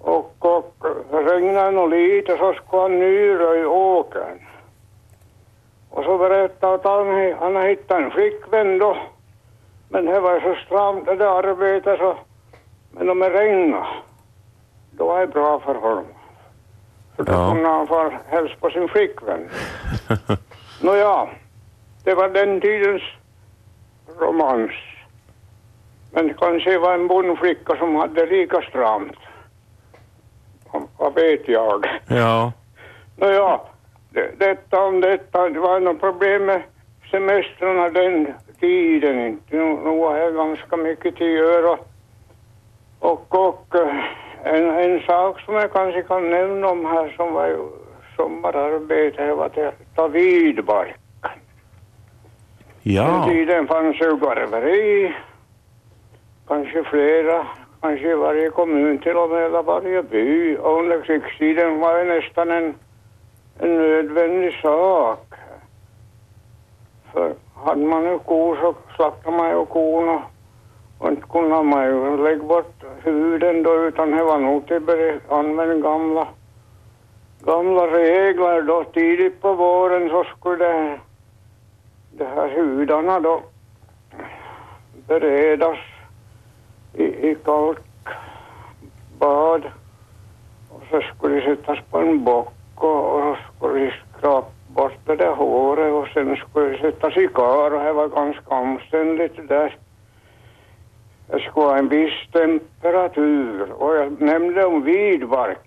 Och, 0.02 0.46
och 0.46 0.86
regnade 1.12 1.72
nog 1.72 1.90
lite 1.90 2.38
så 2.38 2.54
skulle 2.54 2.82
han 2.82 3.00
nyröja 3.00 3.70
åkern. 3.70 4.40
Och 5.90 6.04
så 6.04 6.18
berättade 6.18 6.74
att 6.74 6.84
han, 6.84 7.34
han 7.40 7.56
har 7.56 7.68
hittat 7.68 8.02
en 8.02 8.12
flickvän 8.12 8.80
då. 8.80 8.98
Men 9.90 10.06
det 10.06 10.20
var 10.20 10.40
så 10.40 10.56
stramt 10.66 11.06
det 11.06 11.16
där 11.16 11.50
arbetet 11.50 12.00
så. 12.00 12.18
Men 12.92 13.10
om 13.10 13.20
det 13.20 13.30
regnade, 13.30 13.88
då 14.92 15.08
var 15.08 15.20
det 15.20 15.28
bra 15.28 15.60
för 15.60 15.76
honom. 15.76 16.17
Då 17.18 17.24
Ja. 17.28 17.56
han 17.64 17.88
få 17.88 18.12
hälsa 18.28 18.56
på 18.60 18.70
sin 18.70 18.88
flickvän. 18.88 19.50
Nåja, 20.82 21.28
det 22.04 22.16
var 22.16 22.30
den 22.30 22.62
tidens 22.62 23.02
romans. 24.20 24.72
Men 26.12 26.34
kanske 26.34 26.78
var 26.78 26.94
en 26.94 27.08
bondflicka 27.08 27.76
som 27.76 27.96
hade 27.96 28.26
lika 28.26 28.62
stramt. 28.62 29.18
Vad- 30.98 31.14
vet 31.16 31.48
jag? 31.48 31.86
Ja. 32.08 32.52
Nåja, 33.16 33.60
det, 34.10 34.40
detta 34.40 34.84
om 34.84 35.02
detta. 35.02 35.50
Det 35.50 35.60
var 35.60 35.80
något 35.80 36.00
problem 36.00 36.46
med 36.46 36.62
semestrarna 37.12 37.90
den 37.90 38.34
tiden. 38.60 39.16
Nu, 39.50 39.64
nu 39.64 40.00
har 40.00 40.18
jag 40.18 40.36
ganska 40.36 40.78
mycket 40.78 41.16
till 41.16 41.26
att 41.28 41.48
göra. 41.50 41.78
Och, 43.00 43.36
och 43.36 43.76
eh, 43.76 43.96
en, 44.44 44.70
en 44.70 45.02
sak 45.02 45.40
som 45.42 45.54
jag 45.54 45.74
kanske 45.74 46.02
kan 46.02 46.30
nämna 46.30 46.68
om 46.68 46.86
här 46.86 47.14
som 47.18 47.34
var 47.34 47.48
ju 47.48 47.58
sommararbete, 48.16 49.26
det 49.26 49.34
var 49.34 49.46
att 49.46 49.76
ta 49.96 50.08
vidbark. 50.08 50.96
Den 51.22 52.94
Ja. 52.96 53.26
tiden 53.30 53.68
fanns 53.68 54.02
ju 54.02 54.18
garveri, 54.18 55.16
kanske 56.48 56.84
flera, 56.84 57.48
kanske 57.82 58.12
i 58.12 58.14
varje 58.16 58.50
kommun 58.50 58.98
till 58.98 59.18
och 59.18 59.30
med, 59.30 59.44
eller 59.46 59.64
varje 59.64 60.04
by. 60.04 60.58
Och 60.58 60.80
under 60.80 61.02
krigstiden 61.02 61.80
var 61.80 61.98
det 61.98 62.04
nästan 62.04 62.52
en, 62.52 62.76
en 63.60 63.78
nödvändig 63.78 64.54
sak. 64.62 65.34
För 67.14 67.34
hade 67.56 67.86
man 67.86 68.04
ju 68.04 68.20
kor 68.20 68.58
så 68.62 68.76
slaktade 68.96 69.38
man 69.38 69.50
ju 69.50 69.66
korna 69.66 70.14
och 70.14 70.22
och 71.00 71.10
inte 71.10 71.28
kunde 71.28 71.64
man 71.64 71.86
ju 71.86 72.24
lägga 72.24 72.44
bort 72.44 72.84
huden 73.04 73.64
då 73.64 73.88
utan 73.88 74.12
det 74.12 74.24
var 74.24 74.40
nog 74.40 74.68
till 74.68 74.90
att 74.90 75.32
använda 75.32 75.90
gamla, 75.90 76.28
gamla 77.40 77.88
regler 77.88 78.62
då 78.62 78.84
tidigt 78.84 79.42
på 79.42 79.54
våren 79.54 80.10
så 80.10 80.24
skulle 80.24 80.66
det 80.66 81.00
de 82.12 82.26
här 82.26 82.50
hudarna 82.50 83.20
då 83.20 83.42
beredas 85.08 85.78
i, 86.94 87.04
i 87.04 87.36
kalkbad. 87.36 87.82
och 90.70 90.84
så 90.90 91.02
skulle 91.02 91.40
de 91.40 91.42
sättas 91.56 91.80
på 91.90 91.98
en 92.00 92.24
bock 92.24 92.54
och, 92.76 93.16
och 93.16 93.22
så 93.22 93.38
skulle 93.56 93.86
de 93.86 93.92
skrapa 94.18 94.48
bort 94.68 95.00
det 95.06 95.16
där 95.16 95.36
håret 95.36 95.94
och 95.94 96.08
sen 96.08 96.36
skulle 96.36 96.70
de 96.70 96.78
sättas 96.78 97.18
i 97.18 97.28
kar 97.28 97.72
och 97.72 97.84
det 97.84 97.94
var 97.94 98.08
ganska 98.08 98.56
omständigt 98.56 99.36
det 99.36 99.44
där. 99.44 99.78
Det 101.28 101.40
skulle 101.40 101.66
ha 101.66 101.78
en 101.78 101.90
viss 101.90 102.32
temperatur 102.32 103.72
och 103.72 103.96
jag 103.96 104.22
nämnde 104.22 104.66
om 104.66 104.84
vidbarken. 104.84 105.64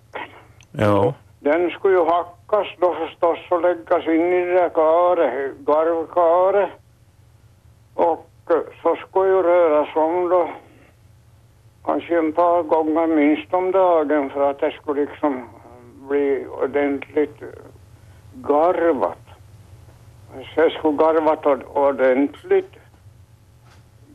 Ja. 0.71 1.13
Den 1.39 1.69
skulle 1.69 1.97
ju 1.97 2.05
hackas 2.05 2.67
då 2.79 2.93
förstås 2.93 3.39
och 3.49 3.61
läggas 3.61 4.07
in 4.07 4.33
i 4.33 4.45
det 4.45 4.53
där 4.53 4.69
karet, 4.69 5.57
garvkaret. 5.57 6.69
Och 7.93 8.29
eh, 8.49 8.57
så 8.81 8.95
skulle 8.95 9.29
ju 9.29 9.43
röras 9.43 9.95
om 9.95 10.29
då 10.29 10.49
kanske 11.85 12.17
en 12.17 12.33
par 12.33 12.63
gånger 12.63 13.07
minst 13.07 13.53
om 13.53 13.71
dagen 13.71 14.29
för 14.29 14.49
att 14.49 14.59
det 14.59 14.71
skulle 14.71 15.01
liksom 15.01 15.49
bli 16.09 16.45
ordentligt 16.63 17.37
garvat. 18.33 19.17
Så 20.55 20.61
det 20.61 20.69
skulle 20.69 20.97
garvat 20.97 21.45
ord- 21.45 21.65
ordentligt 21.73 22.71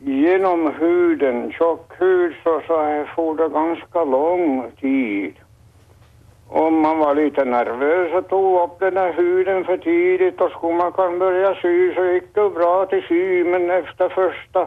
genom 0.07 0.73
huden, 0.73 1.53
tjock 1.53 1.93
hud, 1.99 2.35
så, 2.45 2.61
så 2.67 2.83
här 2.83 3.13
for 3.15 3.37
det 3.37 3.49
ganska 3.49 4.05
lång 4.05 4.71
tid. 4.81 5.35
Om 6.49 6.81
man 6.81 6.99
var 6.99 7.15
lite 7.15 7.45
nervös 7.45 8.15
och 8.15 8.29
tog 8.29 8.63
upp 8.63 8.81
den 8.81 8.97
här 8.97 9.13
huden 9.13 9.65
för 9.65 9.77
tidigt 9.77 10.41
och 10.41 10.51
skulle 10.51 10.75
man 10.75 10.93
kan 10.93 11.19
börja 11.19 11.55
sy 11.55 11.95
så 11.95 12.05
gick 12.05 12.35
det 12.35 12.51
bra 12.51 12.87
till 12.87 13.03
sy 13.09 13.45
men 13.45 13.71
efter 13.71 14.09
första 14.09 14.67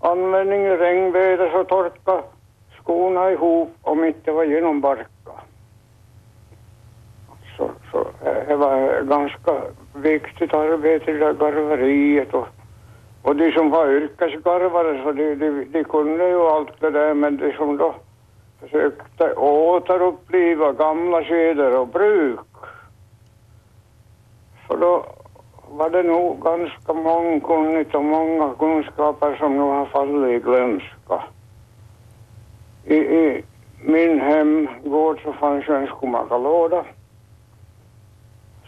användning 0.00 0.62
i 0.62 0.76
regnväder 0.76 1.50
så 1.50 1.64
torkade 1.64 2.22
skorna 2.78 3.30
ihop 3.32 3.74
om 3.82 4.04
inte 4.04 4.32
var 4.32 4.44
genombarka. 4.44 5.32
Så, 7.56 7.70
så 7.92 8.06
det 8.48 8.56
var 8.56 9.02
ganska 9.02 9.52
viktigt 9.94 10.54
arbete 10.54 11.10
i 11.10 11.14
det 11.14 11.34
garveriet 11.34 12.34
och, 12.34 12.48
och 13.22 13.36
de 13.36 13.52
som 13.52 13.70
var 13.70 13.90
yrkesgarvare 13.90 15.02
så 15.02 15.12
de, 15.12 15.34
de, 15.34 15.64
de 15.64 15.84
kunde 15.84 16.28
ju 16.28 16.40
allt 16.40 16.80
det 16.80 16.90
där 16.90 17.14
men 17.14 17.36
de 17.36 17.52
som 17.52 17.76
då 17.76 17.94
försökte 18.60 19.34
återuppliva 19.34 20.72
gamla 20.72 21.24
seder 21.24 21.78
och 21.78 21.88
bruk. 21.88 22.40
Så 24.68 24.76
då 24.76 25.06
var 25.70 25.90
det 25.90 26.02
nog 26.02 26.42
ganska 26.42 26.92
mångkunnigt 26.92 27.94
och 27.94 28.04
många 28.04 28.54
kunskaper 28.58 29.36
som 29.36 29.56
nu 29.56 29.62
har 29.62 29.86
fallit 29.86 30.42
i 30.42 30.44
glömska. 30.44 31.24
I, 32.84 32.96
I 32.96 33.44
min 33.84 34.20
hemgård 34.20 35.20
så 35.24 35.32
fanns 35.32 35.68
ju 35.68 35.74
en 35.74 35.86
skomakarlåda. 35.86 36.84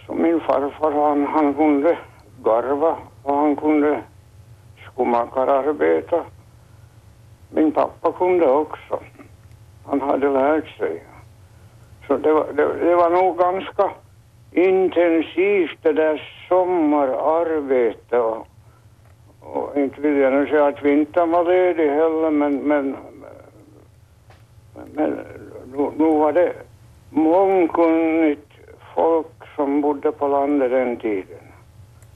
Så 0.06 0.14
min 0.14 0.40
farfar 0.40 0.92
han, 0.92 1.26
han 1.26 1.54
kunde 1.54 1.98
garva 2.44 2.96
och 3.22 3.36
han 3.36 3.56
kunde 3.56 4.02
skomakararbeta. 4.94 6.24
Min 7.50 7.72
pappa 7.72 8.12
kunde 8.12 8.46
också. 8.46 8.98
Han 9.86 10.00
hade 10.00 10.28
lärt 10.30 10.76
sig. 10.78 11.02
Så 12.06 12.16
det 12.16 12.32
var, 12.32 12.46
det, 12.52 12.84
det 12.84 12.94
var 12.94 13.10
nog 13.10 13.38
ganska 13.38 13.90
intensivt 14.52 15.78
det 15.82 15.92
där 15.92 16.44
sommararbetet. 16.48 18.20
och, 18.20 18.46
och 19.40 19.76
inte 19.76 20.00
vill 20.00 20.16
jag 20.16 20.32
nu 20.32 20.46
säga 20.46 20.66
att 20.66 20.82
vintern 20.82 21.30
var 21.30 21.44
ledig 21.44 21.88
heller 21.88 22.30
men, 22.30 22.56
men, 22.56 22.96
men, 24.74 24.86
men 24.92 25.20
nu 25.96 26.18
var 26.18 26.32
det 26.32 26.52
mångkunnigt 27.10 28.52
folk 28.94 29.26
som 29.56 29.80
bodde 29.80 30.12
på 30.12 30.28
landet 30.28 30.70
den 30.70 30.96
tiden. 30.96 31.38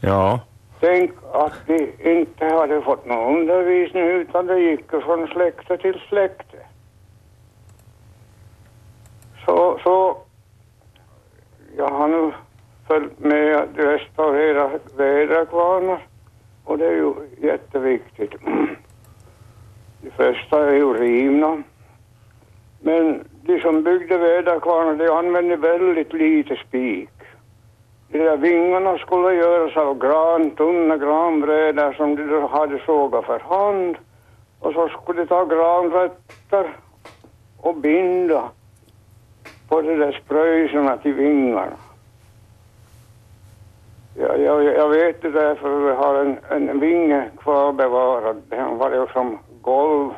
Ja. 0.00 0.40
Tänk 0.80 1.10
att 1.32 1.66
de 1.66 1.92
inte 2.00 2.44
hade 2.44 2.82
fått 2.82 3.06
någon 3.06 3.38
undervisning 3.40 4.02
utan 4.02 4.46
det 4.46 4.60
gick 4.60 4.92
ju 4.92 5.00
från 5.00 5.26
släkte 5.26 5.76
till 5.76 6.00
släkte. 6.08 6.58
Så, 9.44 9.78
så 9.82 10.16
jag 11.76 11.88
har 11.88 12.08
nu 12.08 12.32
följt 12.86 13.18
med 13.18 13.56
att 13.56 13.68
restaurera 13.74 14.70
väderkvarnar 14.96 16.06
och 16.64 16.78
det 16.78 16.86
är 16.86 16.92
ju 16.92 17.14
jätteviktigt. 17.38 18.34
De 20.00 20.10
flesta 20.10 20.70
är 20.70 20.74
ju 20.74 20.92
rivna. 20.94 21.62
Men 22.80 23.24
de 23.42 23.60
som 23.60 23.82
byggde 23.82 24.18
väderkvarnar 24.18 24.94
de 24.94 25.08
använde 25.08 25.56
väldigt 25.56 26.12
lite 26.12 26.56
spik. 26.56 27.17
De 28.18 28.24
där 28.24 28.36
vingarna 28.36 28.98
skulle 28.98 29.34
göras 29.34 29.76
av 29.76 29.98
gran, 29.98 30.50
tunna 30.50 30.96
granbrädor 30.96 31.92
som 31.92 32.16
de 32.16 32.48
hade 32.48 32.78
sågat 32.86 33.24
för 33.24 33.38
hand. 33.38 33.96
Och 34.60 34.72
så 34.72 34.88
skulle 34.88 35.20
de 35.20 35.26
ta 35.26 35.44
granrötter 35.44 36.76
och 37.60 37.76
binda 37.76 38.48
på 39.68 39.82
de 39.82 39.96
där 39.96 40.20
spröjserna 40.24 40.96
till 40.96 41.14
vingarna. 41.14 41.76
Jag, 44.14 44.40
jag, 44.40 44.64
jag 44.64 44.88
vet 44.88 45.22
det 45.22 45.30
därför 45.30 45.78
vi 45.78 45.92
har 45.92 46.14
en, 46.14 46.38
en 46.68 46.80
vinge 46.80 47.30
kvar 47.38 47.72
bevarad. 47.72 48.42
Den 48.48 48.78
var 48.78 48.90
ju 48.90 49.06
som 49.12 49.38
golv 49.62 50.10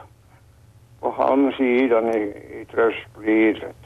på 1.01 1.11
halmsidan 1.11 2.09
i, 2.09 2.21
i 2.61 2.67
tröskvidret. 2.71 3.80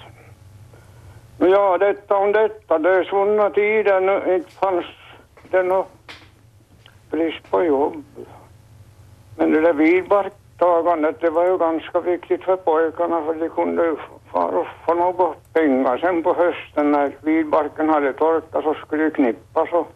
Ja, 1.46 1.78
detta 1.78 2.16
om 2.16 2.32
detta. 2.32 2.78
Det 2.78 2.90
är 2.90 3.04
svunna 3.04 3.50
tider 3.50 4.00
nu. 4.00 4.34
Inte 4.34 4.50
fanns 4.50 4.84
det 5.50 5.62
någon 5.62 5.84
brist 7.10 7.50
på 7.50 7.64
jobb. 7.64 8.04
Men 9.36 9.52
det 9.52 9.60
där 9.60 9.72
vidbarktagandet, 9.72 11.20
det 11.20 11.30
var 11.30 11.46
ju 11.46 11.58
ganska 11.58 12.00
viktigt 12.00 12.44
för 12.44 12.56
pojkarna 12.56 13.22
för 13.24 13.34
de 13.34 13.48
kunde 13.48 13.84
ju 13.84 13.96
fara 14.32 14.58
och 14.58 14.66
få 14.86 14.94
något 14.94 15.52
pengar. 15.52 15.98
Sen 15.98 16.22
på 16.22 16.34
hösten 16.34 16.92
när 16.92 17.12
vidbarken 17.20 17.88
hade 17.88 18.12
torkat 18.12 18.64
så 18.64 18.74
skulle 18.74 19.04
det 19.04 19.10
knippas 19.10 19.72
och, 19.72 19.92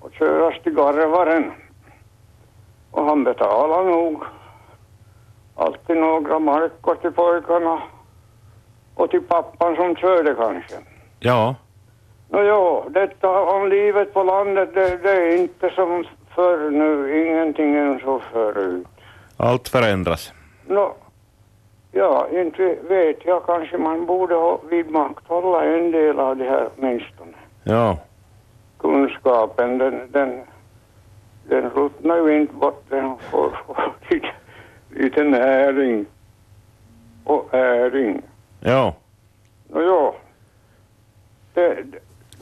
och 0.00 0.12
köras 0.12 0.62
till 0.62 0.74
garvaren. 0.74 1.52
Och 2.90 3.04
han 3.04 3.24
betalade 3.24 3.90
nog 3.90 4.24
alltid 5.56 5.96
några 5.96 6.38
markor 6.38 6.94
till 6.94 7.12
pojkarna 7.12 7.82
och 8.98 9.10
till 9.10 9.22
pappan 9.22 9.76
som 9.76 9.96
körde 9.96 10.34
kanske. 10.34 10.74
Ja. 11.20 11.54
Nå 12.28 12.42
jo, 12.42 12.84
detta 12.90 13.42
om 13.42 13.68
livet 13.68 14.14
på 14.14 14.22
landet, 14.22 14.74
det, 14.74 14.96
det 14.96 15.10
är 15.10 15.36
inte 15.36 15.70
som 15.70 16.04
förr 16.34 16.70
nu. 16.70 17.26
Ingenting 17.26 17.74
är 17.74 17.98
så 17.98 18.20
förut. 18.32 18.86
Allt 19.36 19.68
förändras. 19.68 20.32
Nå, 20.66 20.94
ja, 21.92 22.28
inte 22.32 22.76
vet 22.88 23.24
jag. 23.24 23.46
Kanske 23.46 23.78
man 23.78 24.06
borde 24.06 24.34
ha 24.34 24.60
vidmakthålla 24.70 25.64
en 25.64 25.90
del 25.90 26.18
av 26.18 26.36
det 26.36 26.44
här 26.44 26.68
åtminstone. 26.76 27.32
Ja. 27.64 27.98
Kunskapen, 28.78 29.78
den, 29.78 30.00
den, 30.10 30.40
den 31.48 31.70
ruttnar 31.70 32.16
ju 32.16 32.40
inte 32.40 32.54
bort. 32.54 32.84
Den 32.88 33.16
får, 33.30 33.58
får 33.66 33.92
lite, 34.10 34.30
lite 34.90 35.24
näring 35.24 36.06
och 37.24 37.54
äring. 37.54 38.22
Ja. 38.60 38.94
No 39.68 39.82
jo, 39.82 40.14
det, 41.54 41.74
det, 41.74 41.98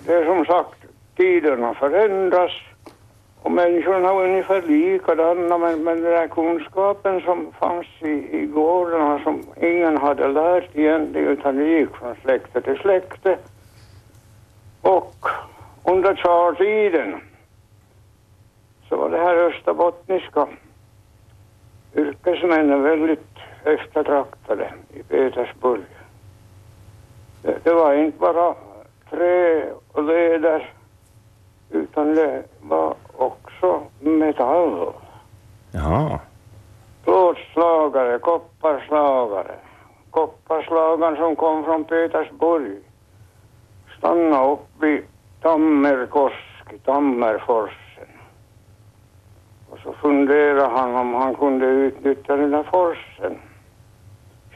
det 0.07 0.15
är 0.15 0.25
som 0.25 0.45
sagt, 0.45 0.85
tiderna 1.17 1.75
förändras 1.75 2.53
och 3.43 3.53
människorna 3.53 4.09
är 4.09 4.25
ungefär 4.25 4.63
likadana 4.63 5.59
men, 5.59 5.85
men 5.85 6.03
den 6.03 6.13
där 6.13 6.29
kunskapen 6.29 7.21
som 7.21 7.53
fanns 7.61 7.87
i, 8.01 8.39
i 8.39 8.47
gårdarna 8.47 9.21
som 9.25 9.43
ingen 9.61 9.97
hade 9.97 10.29
lärt 10.29 10.77
egentligen 10.77 11.29
utan 11.29 11.57
det 11.57 11.65
gick 11.65 11.97
från 11.97 12.15
släkte 12.23 12.61
till 12.61 12.79
släkte. 12.79 13.39
Och 14.81 15.27
under 15.85 16.15
tsartiden 16.15 17.21
så 18.89 18.97
var 18.97 19.11
det 19.11 19.19
här 19.19 19.35
österbottniska 19.35 20.49
yrkesmännen 21.97 22.83
väldigt 22.83 23.37
eftertraktade 23.65 24.73
i 24.95 25.03
Petersburg. 25.03 25.83
Det, 27.47 27.73
var 27.73 27.95
inte 27.95 28.19
bara 28.19 28.55
trä 29.11 29.65
och 29.93 30.03
läder 30.03 30.73
utan 31.71 32.15
det 32.15 32.43
var 32.61 32.95
också 33.17 33.83
metall. 34.01 34.93
Jaha. 35.73 36.21
Plåtslagare, 37.05 38.19
kopparslagare. 38.19 39.55
Kopparslagaren 40.11 41.17
som 41.17 41.37
kom 41.37 41.65
från 41.65 41.85
Petersburg 41.85 42.79
stannade 43.99 44.53
upp 44.53 44.69
vid 44.81 45.03
Tammerkoski, 45.43 46.79
Tammerforsen. 46.85 48.09
Och 49.71 49.79
så 49.79 49.93
funderade 49.93 50.67
han 50.67 50.95
om 50.95 51.15
han 51.15 51.35
kunde 51.35 51.67
utnyttja 51.67 52.37
den 52.37 52.51
där 52.51 52.63
forsen. 52.63 53.39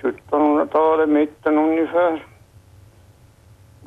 1700-talet, 0.02 1.08
mitten 1.08 1.58
ungefär. 1.58 2.24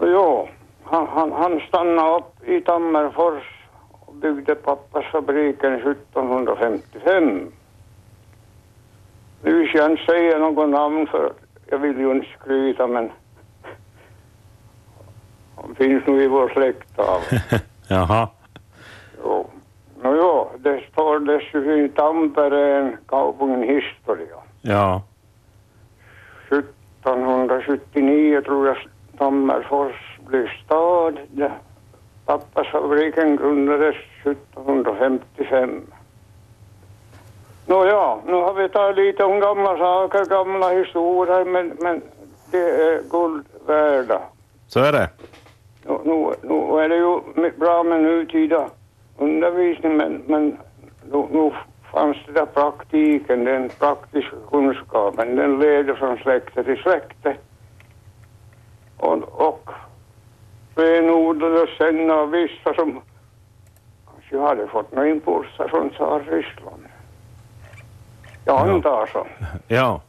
Jo, 0.02 0.50
han, 0.84 1.08
han, 1.08 1.32
han 1.32 1.60
stannade 1.60 2.18
upp 2.18 2.48
i 2.48 2.62
Tammerfors 2.62 3.44
och 3.92 4.14
byggde 4.14 4.56
pappas 4.56 5.06
fabriken 5.12 5.74
1755. 5.74 7.52
Nu 9.44 9.68
ska 9.68 9.78
jag 9.78 9.92
inte 9.92 10.06
säga 10.06 10.38
något 10.40 10.70
namn 10.70 11.08
för 11.08 11.34
jag 11.66 11.78
vill 11.78 12.00
ju 12.00 12.12
inte 12.12 12.28
skryta 12.40 12.88
men 12.88 13.12
han 15.56 15.76
finns 15.76 16.06
nog 16.08 16.22
i 16.22 16.28
vår 16.28 16.50
släkt 16.50 17.00
av. 17.00 17.22
Jaha. 17.88 18.28
Jo. 19.24 19.50
No, 20.02 20.16
jo, 20.16 20.52
det 20.58 20.84
står 20.92 21.20
dessutom 21.20 21.72
i 21.72 21.90
Tampereen 21.90 22.98
kaupungin 23.08 23.64
historia. 23.64 24.36
Ja. 24.62 25.02
1779 26.48 28.42
tror 28.42 28.68
jag 28.68 28.78
Tammerfors 29.18 30.20
blev 30.28 30.48
stad. 30.66 31.20
Där 31.28 31.52
pappas 32.26 32.68
fabriken 32.68 33.36
grundades 33.36 33.96
1755. 34.24 35.82
Nåja, 37.66 38.18
nu 38.26 38.34
har 38.34 38.54
vi 38.54 38.70
tagit 38.70 38.98
lite 38.98 39.24
om 39.24 39.40
gamla 39.40 39.78
saker, 39.78 40.26
gamla 40.26 40.70
historier, 40.70 41.46
men, 41.46 41.78
men 41.80 42.02
det 42.52 42.58
är 42.58 43.10
guld 43.10 43.46
värda. 43.68 44.22
Så 44.68 44.80
är 44.80 44.92
det. 44.92 45.10
Nu, 45.86 46.00
nu, 46.04 46.34
nu 46.42 46.80
är 46.80 46.90
det 46.90 46.96
ju 46.96 47.52
bra 47.58 47.84
med 47.84 48.02
nutida 48.02 48.70
undervisning, 49.18 49.98
men, 49.98 50.24
men 50.28 50.58
nu, 51.12 51.26
nu 51.32 51.52
fanns 51.92 52.18
det 52.28 52.32
där 52.32 52.46
praktiken, 52.46 53.44
den 53.44 53.70
praktiska 53.70 54.36
kunskapen, 54.52 55.36
den 55.36 55.60
leder 55.60 55.96
från 55.96 56.18
släkte 56.18 56.64
till 56.64 56.78
släkte. 56.78 57.36
Och, 58.98 59.48
och 59.50 59.70
renodlades 60.76 61.70
sen 61.78 62.12
av 62.12 62.32
vissa 62.32 62.74
som 62.76 63.02
kanske 64.12 64.40
hade 64.40 64.68
fått 64.68 64.92
några 64.92 65.10
impulser 65.10 65.68
från 65.68 65.90
Tsar-Ryssland. 65.90 66.84
Jag 68.46 68.70
antar 68.70 69.06
så. 69.14 69.28
Ja. 69.68 70.02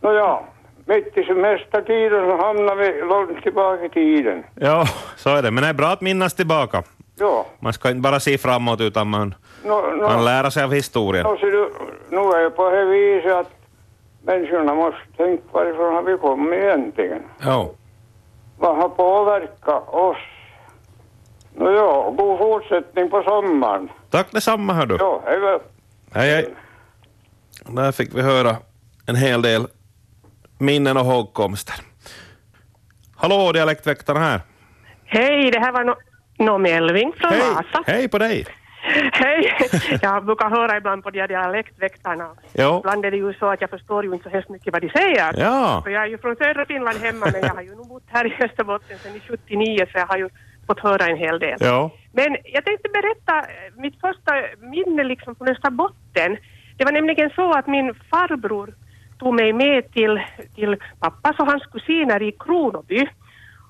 Nåja, 0.00 0.38
mitt 0.84 1.18
i 1.18 1.22
semestertiden 1.24 2.24
så 2.24 2.36
hamnar 2.36 2.74
vi 2.76 3.02
långt 3.02 3.42
tillbaka 3.42 3.84
i 3.84 3.88
tiden. 3.88 4.44
Ja, 4.54 4.84
så 5.16 5.30
är 5.30 5.42
det. 5.42 5.50
Men 5.50 5.62
det 5.62 5.68
är 5.68 5.74
bra 5.74 5.86
att 5.86 6.00
minnas 6.00 6.34
tillbaka. 6.34 6.82
Ja, 7.18 7.46
Man 7.58 7.72
ska 7.72 7.90
inte 7.90 8.00
bara 8.00 8.20
se 8.20 8.38
framåt 8.38 8.80
utan 8.80 9.08
man 9.08 9.34
nå, 9.64 9.90
nå, 9.96 10.08
kan 10.08 10.24
lära 10.24 10.50
sig 10.50 10.64
av 10.64 10.72
historien. 10.72 11.24
ser 11.40 11.46
du, 11.46 11.70
nu 12.10 12.18
är 12.18 12.42
det 12.42 12.50
på 12.50 12.70
det 12.70 12.84
viset 12.84 13.32
att 13.32 13.50
människorna 14.22 14.74
måste 14.74 15.00
tänka 15.16 15.42
varifrån 15.52 15.94
har 15.94 16.02
vi 16.02 16.16
kommit 16.18 16.58
egentligen? 16.58 17.22
Ja. 17.40 17.70
Vad 18.58 18.76
har 18.76 18.88
påverkat 18.88 19.88
oss? 19.88 20.16
Nåja, 21.54 22.10
god 22.10 22.38
fortsättning 22.38 23.10
på 23.10 23.22
sommaren. 23.22 23.88
Tack 24.10 24.32
detsamma 24.32 24.72
hör 24.72 24.86
du. 24.86 24.96
Ja, 25.00 25.22
hej 25.26 25.40
väl. 25.40 25.60
Hej 26.12 26.30
hej. 26.30 26.54
Där 27.66 27.92
fick 27.92 28.14
vi 28.14 28.22
höra 28.22 28.56
en 29.06 29.16
hel 29.16 29.42
del 29.42 29.66
minnen 30.58 30.96
och 30.96 31.04
hågkomster. 31.04 31.74
Hallå, 33.16 33.52
dialektväktarna 33.52 34.20
här. 34.20 34.40
Hej, 35.04 35.50
det 35.50 35.58
här 35.60 35.72
var 35.72 35.84
no, 35.84 35.94
no 36.38 36.58
Melving 36.58 37.12
från 37.16 37.30
Hej, 37.32 37.40
Vasa. 37.40 37.82
hej 37.86 38.08
på 38.08 38.18
dig. 38.18 38.46
Hej! 39.12 39.52
Jag 40.02 40.24
brukar 40.24 40.50
höra 40.50 40.76
ibland 40.76 41.02
på 41.04 41.10
de 41.10 41.20
här 41.20 41.28
dialektväktarna. 41.28 42.28
Jo. 42.54 42.78
Ibland 42.78 43.04
är 43.04 43.10
det 43.10 43.16
ju 43.16 43.34
så 43.34 43.46
att 43.46 43.60
jag 43.60 43.70
förstår 43.70 44.04
ju 44.04 44.12
inte 44.12 44.24
så 44.24 44.30
hemskt 44.30 44.48
mycket 44.50 44.72
vad 44.72 44.82
de 44.82 44.88
säger. 44.88 45.34
Ja, 45.40 45.80
För 45.84 45.90
jag 45.90 46.02
är 46.02 46.06
ju 46.06 46.18
från 46.18 46.36
södra 46.36 46.66
Finland 46.66 46.98
hemma 46.98 47.26
men 47.32 47.40
jag 47.42 47.54
har 47.54 47.62
ju 47.62 47.74
nog 47.74 47.88
bott 47.88 48.02
här 48.06 48.26
i 48.26 48.44
Österbotten 48.44 48.98
sedan 48.98 49.16
i 49.16 49.20
79 49.20 49.86
så 49.92 49.98
jag 49.98 50.06
har 50.06 50.18
ju 50.18 50.28
fått 50.66 50.80
höra 50.80 51.06
en 51.06 51.16
hel 51.16 51.38
del. 51.38 51.56
ja, 51.60 51.90
Men 52.12 52.36
jag 52.44 52.64
tänkte 52.64 52.88
berätta 52.88 53.46
mitt 53.76 54.00
första 54.00 54.32
minne 54.60 55.04
liksom 55.04 55.34
från 55.36 55.48
Österbotten. 55.48 56.36
Det 56.76 56.84
var 56.84 56.92
nämligen 56.92 57.30
så 57.30 57.52
att 57.52 57.66
min 57.66 57.94
farbror 58.10 58.74
tog 59.18 59.34
mig 59.34 59.52
med 59.52 59.92
till, 59.92 60.20
till 60.54 60.76
pappas 61.00 61.38
och 61.38 61.46
hans 61.46 61.66
kusiner 61.66 62.22
i 62.22 62.32
Kronoby. 62.32 63.08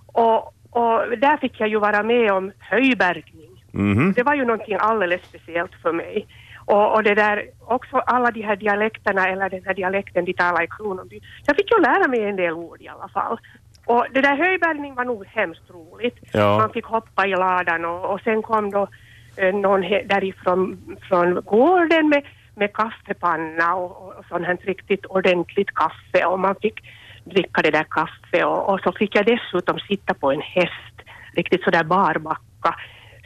Och, 0.07 0.39
och 0.71 1.19
där 1.19 1.37
fick 1.37 1.61
jag 1.61 1.69
ju 1.69 1.79
vara 1.79 2.03
med 2.03 2.33
om 2.33 2.53
höjbergning. 2.59 3.56
Mhm, 3.73 4.13
Det 4.13 4.23
var 4.23 4.35
ju 4.35 4.45
någonting 4.45 4.77
alldeles 4.81 5.23
speciellt 5.23 5.75
för 5.83 5.93
mig. 5.93 6.27
Och, 6.65 6.95
och 6.95 7.03
det 7.03 7.15
där, 7.15 7.45
också 7.61 7.97
alla 7.97 8.31
de 8.31 8.43
här 8.43 8.57
dialekterna, 8.57 9.29
eller 9.29 9.51
den 9.51 9.65
här 9.67 9.75
dialekten 9.75 10.25
de 10.25 10.33
talar 10.33 10.63
i 10.63 10.67
Kronoby. 10.67 11.21
Jag 11.47 11.57
fick 11.57 11.71
ju 11.71 11.81
lära 11.81 12.09
mig 12.09 12.25
en 12.25 12.37
del 12.37 12.53
ord 12.53 12.81
i 12.81 12.89
alla 12.89 13.09
fall. 13.09 13.39
Och 13.87 14.07
det 14.13 14.21
där 14.21 14.37
höjbärgning 14.37 14.95
var 14.95 15.05
nog 15.05 15.27
hemskt 15.27 15.71
roligt. 15.71 16.19
Ja. 16.33 16.59
Man 16.59 16.73
fick 16.73 16.85
hoppa 16.85 17.27
i 17.27 17.31
ladan 17.31 17.85
och, 17.85 18.13
och 18.13 18.21
sen 18.21 18.43
kom 18.43 18.71
då 18.71 18.89
eh, 19.37 19.55
någon 19.55 19.81
därifrån 19.81 20.97
från 21.09 21.35
gården 21.35 22.09
med, 22.09 22.23
med 22.55 22.73
kaffepanna 22.73 23.75
och, 23.75 23.91
och, 24.03 24.15
och 24.15 24.25
sånt 24.29 24.47
här 24.47 24.57
riktigt 24.57 25.07
ordentligt 25.07 25.75
kaffe 25.75 26.25
och 26.27 26.41
man 26.41 26.55
fick 26.63 26.81
dricka 27.25 27.63
det 27.63 27.71
där 27.71 27.87
kaffe 27.91 28.45
och, 28.45 28.73
och 28.73 28.81
så 28.81 28.93
fick 28.93 29.15
jag 29.15 29.27
dessutom 29.27 29.79
sitta 29.79 30.15
på 30.15 30.33
en 30.33 30.41
häst, 30.41 30.97
riktigt 31.37 31.65
sådär 31.65 31.85
barbacka. 31.85 32.75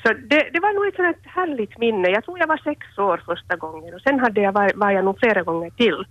Så 0.02 0.12
det, 0.12 0.48
det 0.52 0.60
var 0.60 0.72
nog 0.72 0.86
ett 0.86 0.96
sådant 0.96 1.26
härligt 1.26 1.78
minne. 1.78 2.08
Jag 2.10 2.24
tror 2.24 2.38
jag 2.38 2.46
var 2.46 2.56
sex 2.64 2.98
år 2.98 3.22
första 3.26 3.56
gången 3.56 3.94
och 3.94 4.00
sen 4.00 4.20
hade 4.20 4.40
jag, 4.40 4.52
var, 4.52 4.70
var 4.74 4.90
jag 4.90 5.04
nog 5.04 5.18
flera 5.18 5.42
gånger 5.42 5.70
till 5.70 6.04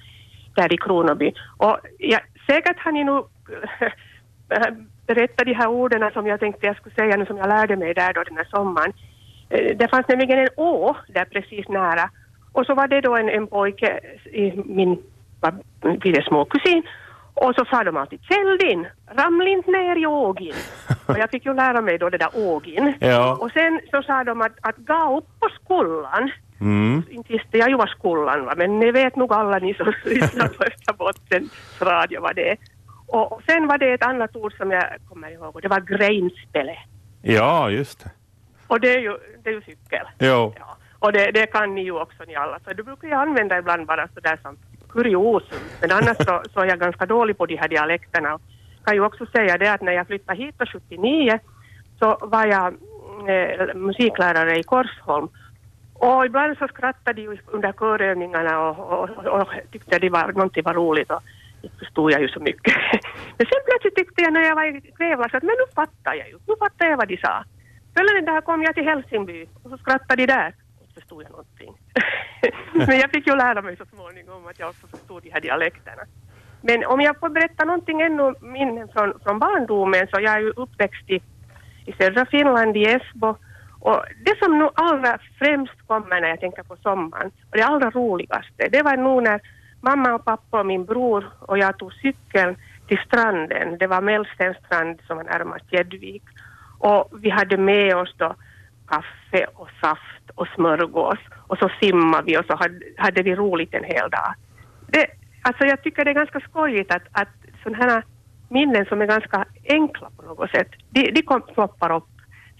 där 0.55 0.73
i 0.73 0.77
Kronoby. 0.77 1.33
Och 1.57 1.77
jag, 1.97 2.21
säkert 2.47 2.79
har 2.79 2.91
ni 2.91 3.03
nog 3.03 3.27
berättat 5.07 5.45
de 5.45 5.53
här 5.53 5.67
orden 5.67 6.11
som 6.13 6.27
jag 6.27 6.39
tänkte 6.39 6.67
jag 6.67 6.75
skulle 6.75 6.95
säga 6.95 7.17
nu 7.17 7.25
som 7.25 7.37
jag 7.37 7.49
lärde 7.49 7.75
mig 7.75 7.93
där 7.93 8.13
då 8.13 8.23
den 8.23 8.37
här 8.37 8.47
sommaren. 8.51 8.93
Eh, 9.49 9.77
det 9.77 9.87
fanns 9.87 10.07
nämligen 10.07 10.39
en 10.39 10.49
å 10.57 10.95
där 11.07 11.25
precis 11.25 11.67
nära 11.67 12.09
och 12.51 12.65
så 12.65 12.75
var 12.75 12.87
det 12.87 13.01
då 13.01 13.15
en, 13.15 13.29
en 13.29 13.47
pojke, 13.47 13.99
i 14.25 14.63
min 14.65 14.97
vad 15.41 15.53
blir 15.81 16.13
det, 16.13 16.23
småkusin 16.23 16.83
och 17.33 17.55
så 17.55 17.65
sa 17.65 17.83
de 17.83 17.97
alltid 17.97 18.19
Kjeldin, 18.23 18.87
ramla 19.15 19.49
inte 19.49 19.71
ner 19.71 19.95
i 19.95 20.05
ågin. 20.05 20.55
Och 21.05 21.17
jag 21.17 21.29
fick 21.29 21.45
ju 21.45 21.53
lära 21.53 21.81
mig 21.81 21.97
då 21.97 22.09
det 22.09 22.17
där 22.17 22.29
ågin. 22.33 22.93
Ja. 22.99 23.37
Och 23.41 23.51
sen 23.51 23.79
så 23.91 24.03
sa 24.03 24.23
de 24.23 24.41
att, 24.41 24.51
att 24.61 24.77
gå 24.77 25.17
upp 25.17 25.39
på 25.39 25.49
skullan 25.63 26.31
mm, 26.61 27.03
inte 27.09 27.33
visste 27.33 27.57
jag 27.57 27.69
ju 27.69 27.75
vad 27.77 27.89
skolan 27.89 28.45
var, 28.45 28.55
men 28.55 28.79
ni 28.79 28.91
vet 28.91 29.15
nog 29.15 29.33
alla 29.33 29.59
ni 29.59 29.73
som 29.73 29.87
lyssnar 30.05 30.47
på 30.47 30.63
Österbottens 30.63 31.51
radio 31.81 32.21
vad 32.21 32.35
det 32.35 32.49
är. 32.51 32.57
Och, 33.07 33.31
och 33.31 33.41
sen 33.47 33.67
var 33.67 33.77
det 33.77 33.93
ett 33.93 34.05
annat 34.05 34.35
ord 34.35 34.53
som 34.57 34.71
jag 34.71 34.83
kommer 35.09 35.31
ihåg 35.31 35.55
och 35.55 35.61
det 35.61 35.67
var 35.67 35.79
greinspele. 35.79 36.77
ja, 37.21 37.69
just 37.69 38.03
det. 38.03 38.11
Och 38.67 38.79
det 38.79 38.93
är 38.93 38.99
ju, 38.99 39.17
det 39.43 39.49
är 39.49 39.53
ju 39.53 39.61
cykel. 39.61 40.05
Jo, 40.19 40.53
Ja. 40.59 40.75
Och 41.01 41.11
det, 41.13 41.31
det 41.31 41.45
kan 41.47 41.75
ni 41.75 41.83
ju 41.83 41.91
också 41.91 42.23
ni 42.27 42.35
alla, 42.35 42.59
så 42.59 42.73
det 42.73 42.83
brukar 42.83 43.07
jag 43.07 43.21
använda 43.21 43.57
ibland 43.57 43.85
bara 43.87 44.07
sådär 44.07 44.39
som 44.41 44.57
kuriosum. 44.89 45.59
Men 45.81 45.91
annars 45.91 46.17
så, 46.17 46.43
så 46.53 46.59
är 46.59 46.65
jag 46.65 46.79
ganska 46.79 47.05
dålig 47.05 47.37
på 47.37 47.45
de 47.45 47.55
här 47.55 47.67
dialekterna. 47.67 48.33
Och 48.33 48.41
kan 48.85 48.95
ju 48.95 49.05
också 49.05 49.25
säga 49.25 49.57
det 49.57 49.73
att 49.73 49.81
när 49.81 49.91
jag 49.91 50.07
flyttade 50.07 50.43
hit 50.43 50.55
79 50.71 51.39
så 51.99 52.17
var 52.21 52.45
jag 52.45 52.67
eh, 53.29 53.75
musiklärare 53.75 54.59
i 54.59 54.63
Korsholm 54.63 55.27
och 55.93 56.25
ibland 56.25 56.57
så 56.57 56.67
skrattade 56.67 57.21
de 57.21 57.39
under 57.47 57.71
körövningarna 57.71 58.59
och, 58.59 58.75
och, 58.93 59.09
och, 59.09 59.41
och 59.41 59.47
tyckte 59.71 59.99
det 59.99 60.09
var, 60.09 60.31
någonting 60.31 60.63
var 60.63 60.73
roligt 60.73 61.11
och 61.11 61.21
inte 61.61 61.77
förstod 61.77 62.11
jag 62.11 62.21
ju 62.21 62.27
så 62.27 62.39
mycket. 62.39 62.73
Men 63.37 63.47
sen 63.47 63.61
plötsligt 63.65 63.95
tyckte 63.95 64.21
jag 64.21 64.33
när 64.33 64.41
jag 64.41 64.55
var 64.55 64.65
i 64.77 64.81
Kvävla 64.97 65.29
så 65.29 65.37
att 65.37 65.43
men 65.43 65.55
nu 65.61 65.65
fattar 65.75 66.13
jag 66.13 66.27
ju, 66.29 66.37
nu 66.47 66.53
fattar 66.59 66.85
jag 66.85 66.97
vad 66.97 67.07
de 67.07 67.17
sa. 67.17 67.43
Följande 67.93 68.31
dag 68.31 68.45
kom 68.45 68.63
jag 68.63 68.75
till 68.75 68.83
Helsingby 68.83 69.47
och 69.63 69.69
så 69.69 69.77
skrattade 69.77 70.25
de 70.25 70.33
där. 70.33 70.53
Förstod 70.99 71.23
jag 71.23 71.31
någonting. 71.31 71.73
Men 72.87 72.99
jag 72.99 73.11
fick 73.11 73.27
ju 73.27 73.35
lära 73.35 73.61
mig 73.61 73.77
så 73.77 73.85
småningom 73.85 74.47
att 74.47 74.59
jag 74.59 74.69
också 74.69 74.87
förstod 74.87 75.23
de 75.23 75.31
här 75.31 75.41
dialekterna. 75.41 76.03
Men 76.61 76.85
om 76.85 77.01
jag 77.01 77.19
får 77.19 77.29
berätta 77.29 77.65
någonting 77.65 78.01
ännu 78.01 78.33
minnen 78.41 78.87
från, 78.87 79.19
från 79.23 79.39
barndomen 79.39 80.07
så 80.07 80.21
jag 80.21 80.33
är 80.33 80.39
ju 80.39 80.49
uppväxt 80.49 81.09
i, 81.09 81.15
i 81.85 81.93
södra 81.99 82.25
Finland, 82.25 82.77
i 82.77 82.85
Esbo. 82.85 83.35
Och 83.79 84.03
det 84.25 84.39
som 84.39 84.59
nog 84.59 84.71
allra 84.75 85.19
främst 85.39 85.87
kommer 85.87 86.21
när 86.21 86.27
jag 86.27 86.39
tänker 86.39 86.63
på 86.63 86.75
sommaren, 86.75 87.31
och 87.51 87.57
det 87.57 87.63
allra 87.63 87.89
roligaste, 87.89 88.69
det 88.71 88.81
var 88.81 88.97
nog 88.97 89.23
när 89.23 89.41
mamma 89.81 90.13
och 90.13 90.25
pappa 90.25 90.59
och 90.59 90.65
min 90.65 90.85
bror 90.85 91.25
och 91.39 91.57
jag 91.57 91.77
tog 91.77 91.93
cykeln 91.93 92.55
till 92.87 92.99
stranden. 93.07 93.77
Det 93.77 93.87
var 93.87 94.01
Mellstenstrand 94.01 95.01
som 95.07 95.17
var 95.17 95.23
närmast 95.23 95.73
Gäddvik. 95.73 96.23
Och 96.79 97.09
vi 97.21 97.29
hade 97.29 97.57
med 97.57 97.95
oss 97.95 98.15
då 98.17 98.35
kaffe 98.89 99.45
och 99.55 99.69
saft 99.81 100.29
och 100.35 100.47
smörgås. 100.55 101.19
Och 101.47 101.57
så 101.57 101.69
simmade 101.81 102.23
vi 102.25 102.37
och 102.37 102.45
så 102.45 102.55
hade, 102.55 102.79
hade 102.97 103.23
vi 103.23 103.35
roligt 103.35 103.73
en 103.73 103.83
hel 103.83 104.09
dag. 104.09 104.33
Det, 104.87 105.07
alltså 105.41 105.65
jag 105.65 105.83
tycker 105.83 106.05
det 106.05 106.11
är 106.11 106.23
ganska 106.23 106.39
skojigt 106.39 106.95
att, 106.95 107.07
att 107.11 107.35
sådana 107.63 107.77
här 107.77 108.03
minnen 108.49 108.85
som 108.85 109.01
är 109.01 109.05
ganska 109.05 109.45
enkla 109.65 110.09
på 110.17 110.21
något 110.21 110.51
sätt, 110.51 110.67
de, 110.89 111.11
de 111.11 111.21
kom, 111.21 111.41
ploppar 111.41 111.95
upp. 111.95 112.09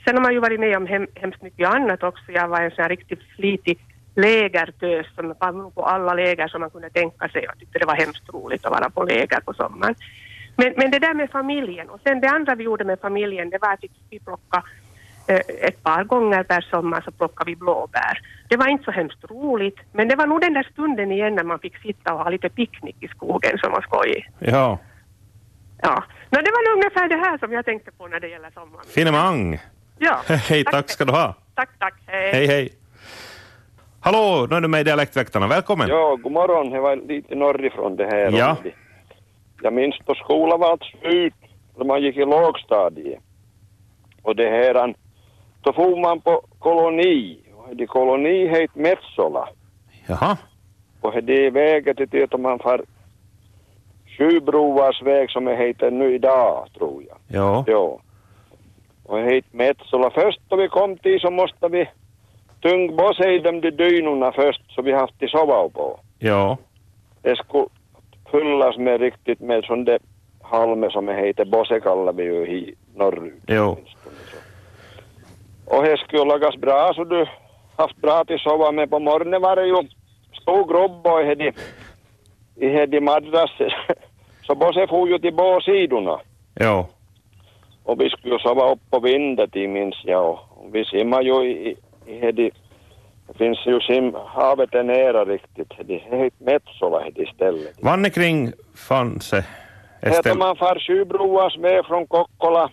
Sen 0.05 0.15
har 0.15 0.23
man 0.23 0.33
ju 0.33 0.39
varit 0.39 0.59
med 0.59 0.77
om 0.77 0.87
hem, 0.87 1.07
hemskt 1.15 1.41
mycket 1.41 1.69
annat 1.69 2.03
också. 2.03 2.31
Jag 2.31 2.47
var 2.47 2.61
en 2.61 2.71
sån 2.71 2.81
här 2.81 2.89
riktigt 2.89 3.23
flitig 3.35 3.79
lägertös 4.15 5.07
som 5.15 5.27
var 5.27 5.69
på 5.69 5.83
alla 5.83 6.13
läger 6.13 6.47
som 6.47 6.61
man 6.61 6.69
kunde 6.69 6.89
tänka 6.89 7.29
sig. 7.29 7.43
Jag 7.43 7.59
tyckte 7.59 7.79
det 7.79 7.85
var 7.85 7.95
hemskt 7.95 8.33
roligt 8.33 8.65
att 8.65 8.71
vara 8.71 8.89
på 8.89 9.03
läger 9.03 9.39
på 9.39 9.53
sommaren. 9.53 9.95
Men, 10.55 10.73
men 10.77 10.91
det 10.91 10.99
där 10.99 11.13
med 11.13 11.29
familjen 11.31 11.89
och 11.89 11.99
sen 12.03 12.21
det 12.21 12.29
andra 12.29 12.55
vi 12.55 12.63
gjorde 12.63 12.83
med 12.83 12.99
familjen 12.99 13.49
det 13.49 13.57
var 13.61 13.73
att 13.73 13.83
vi 14.09 14.19
plockade 14.19 14.63
ett 15.37 15.83
par 15.83 16.03
gånger 16.03 16.43
per 16.43 16.61
sommar 16.61 17.01
så 17.01 17.11
plockade 17.11 17.51
vi 17.51 17.55
blåbär. 17.55 18.19
Det 18.49 18.57
var 18.57 18.67
inte 18.67 18.83
så 18.83 18.91
hemskt 18.91 19.23
roligt 19.29 19.79
men 19.93 20.07
det 20.07 20.15
var 20.15 20.27
nog 20.27 20.41
den 20.41 20.53
där 20.53 20.67
stunden 20.71 21.11
igen 21.11 21.35
när 21.35 21.43
man 21.43 21.59
fick 21.59 21.77
sitta 21.77 22.13
och 22.13 22.19
ha 22.19 22.29
lite 22.29 22.49
picknick 22.49 23.03
i 23.03 23.07
skogen 23.07 23.57
som 23.57 23.71
var 23.71 23.81
skojigt. 23.81 24.27
ja. 24.39 24.77
Ja, 25.81 26.03
no, 26.29 26.37
det 26.41 26.51
var 26.51 26.69
nog 26.69 26.77
ungefär 26.77 27.09
det 27.09 27.15
här 27.15 27.37
som 27.37 27.51
jag 27.53 27.65
tänkte 27.65 27.91
på 27.91 28.07
när 28.07 28.19
det 28.19 28.27
gäller 28.27 28.49
sommaren. 28.51 28.85
Finemang. 28.87 29.59
Ja, 29.99 30.19
Hej, 30.27 30.63
tack 30.63 30.89
ska 30.89 31.05
du 31.05 31.11
ha. 31.11 31.35
tack, 31.55 31.69
tack, 31.79 31.93
hej. 32.07 32.31
Hej, 32.33 32.47
hej. 32.47 32.69
Hallå, 34.01 34.47
nu 34.49 34.55
är 34.55 34.61
du 34.61 34.67
med 34.67 34.81
i 34.81 34.83
Dialektväktarna. 34.83 35.47
Välkommen. 35.47 35.87
Ja, 35.89 36.15
god 36.15 36.31
morgon. 36.31 36.69
Det 36.69 36.79
var 36.79 36.95
lite 36.95 37.35
norrifrån 37.35 37.95
det 37.95 38.05
här. 38.05 38.31
Ja. 38.31 38.57
Jag 39.61 39.73
minns 39.73 39.95
då 40.05 40.15
skolan 40.15 40.59
var 40.59 40.77
slut, 41.01 41.33
då 41.77 41.83
man 41.85 42.01
gick 42.01 42.17
i 42.17 42.25
lågstadiet. 42.25 43.19
Och 44.21 44.35
det 44.35 44.49
här, 44.49 44.93
då 45.61 45.73
får 45.73 46.01
man 46.01 46.21
på 46.21 46.41
koloni. 46.59 47.39
Det 47.71 47.87
koloni 47.87 48.47
heter 48.47 48.79
Metsola. 48.79 49.49
Jaha. 50.07 50.37
Och 51.01 51.23
det 51.23 51.45
är 51.45 51.51
vägen 51.51 51.95
till 51.95 52.09
det 52.09 52.33
om 52.33 52.41
man 52.41 52.59
far 52.59 52.81
Sjubrovars 54.17 55.01
väg 55.01 55.31
som 55.31 55.45
det 55.45 55.55
heter 55.55 55.91
nu 55.91 56.15
idag, 56.15 56.67
tror 56.77 57.03
jag. 57.07 57.17
Ja. 57.27 57.63
Ja. 57.67 57.99
Och 59.05 59.19
heter 59.19 59.57
Metsola. 59.57 60.09
Först 60.09 60.39
då 60.47 60.55
vi 60.55 60.67
kom 60.67 60.97
till 60.97 61.19
så 61.19 61.31
måste 61.31 61.67
vi 61.67 61.89
tungbossa 62.61 63.29
i 63.29 63.39
de 63.39 63.61
där 63.61 63.71
dynorna 63.71 64.31
först 64.31 64.61
så 64.75 64.81
vi 64.81 64.93
haft 64.93 65.23
att 65.23 65.29
sova 65.29 65.69
på. 65.69 65.99
Ja. 66.19 66.57
Det 67.21 67.35
skulle 67.35 67.67
fyllas 68.31 68.77
med 68.77 69.01
riktigt 69.01 69.39
med 69.39 69.63
sån 69.63 69.85
där 69.85 69.99
halme 70.41 70.89
som 70.89 71.05
det 71.05 71.13
heter, 71.13 71.45
bosse 71.45 71.79
kallar 71.79 72.13
vi 72.13 72.23
ju 72.23 72.47
i 72.47 72.75
norrut. 72.95 73.43
Jo. 73.47 73.77
Och 75.69 75.83
det 75.83 75.97
skulle 75.97 76.25
lagas 76.25 76.55
bra 76.55 76.91
så 76.95 77.03
du 77.03 77.25
haft 77.77 77.97
bra 78.01 78.23
till 78.23 78.39
sova 78.39 78.71
med 78.71 78.89
på 78.89 78.99
morgonen 78.99 79.41
var 79.41 79.55
det 79.55 79.65
ju 79.65 79.77
stor 80.41 80.63
grupp 80.67 81.05
och 81.05 81.25
hade 81.29 81.53
i 82.55 82.79
hade 82.79 83.01
madrasser. 83.01 83.75
Så 84.47 84.55
bosse 84.55 84.87
for 84.87 85.09
ju 85.09 85.19
till 85.19 85.33
båda 85.33 85.61
sidorna. 85.61 86.19
Jo. 86.59 86.85
Och 87.83 88.01
vi 88.01 88.09
skulle 88.09 88.39
sova 88.39 88.71
upp 88.71 88.79
på 88.89 88.99
vinden 88.99 89.49
minns 89.53 89.95
jag. 90.03 90.39
Och 90.49 90.75
vi 90.75 90.85
simmar 90.85 91.21
ju 91.21 91.51
i, 91.51 91.75
i 92.05 92.25
hade, 92.25 92.49
det 93.27 93.37
finns 93.37 93.57
ju 93.65 93.79
sim, 93.79 94.15
havet 94.25 94.73
är 94.73 94.83
nära 94.83 95.25
riktigt. 95.25 95.71
Det 95.85 95.93
heter 95.93 96.31
Metsola 96.37 97.03
det 97.15 97.21
istället. 97.21 97.83
Vanne 97.83 98.09
kring 98.09 98.51
fanns 98.87 99.29
det. 99.29 99.45
Estel. 100.01 100.37
man 100.37 100.55
far 100.55 100.79
Sjubroas 100.79 101.57
med 101.57 101.85
från 101.85 102.07
Kokkola 102.07 102.69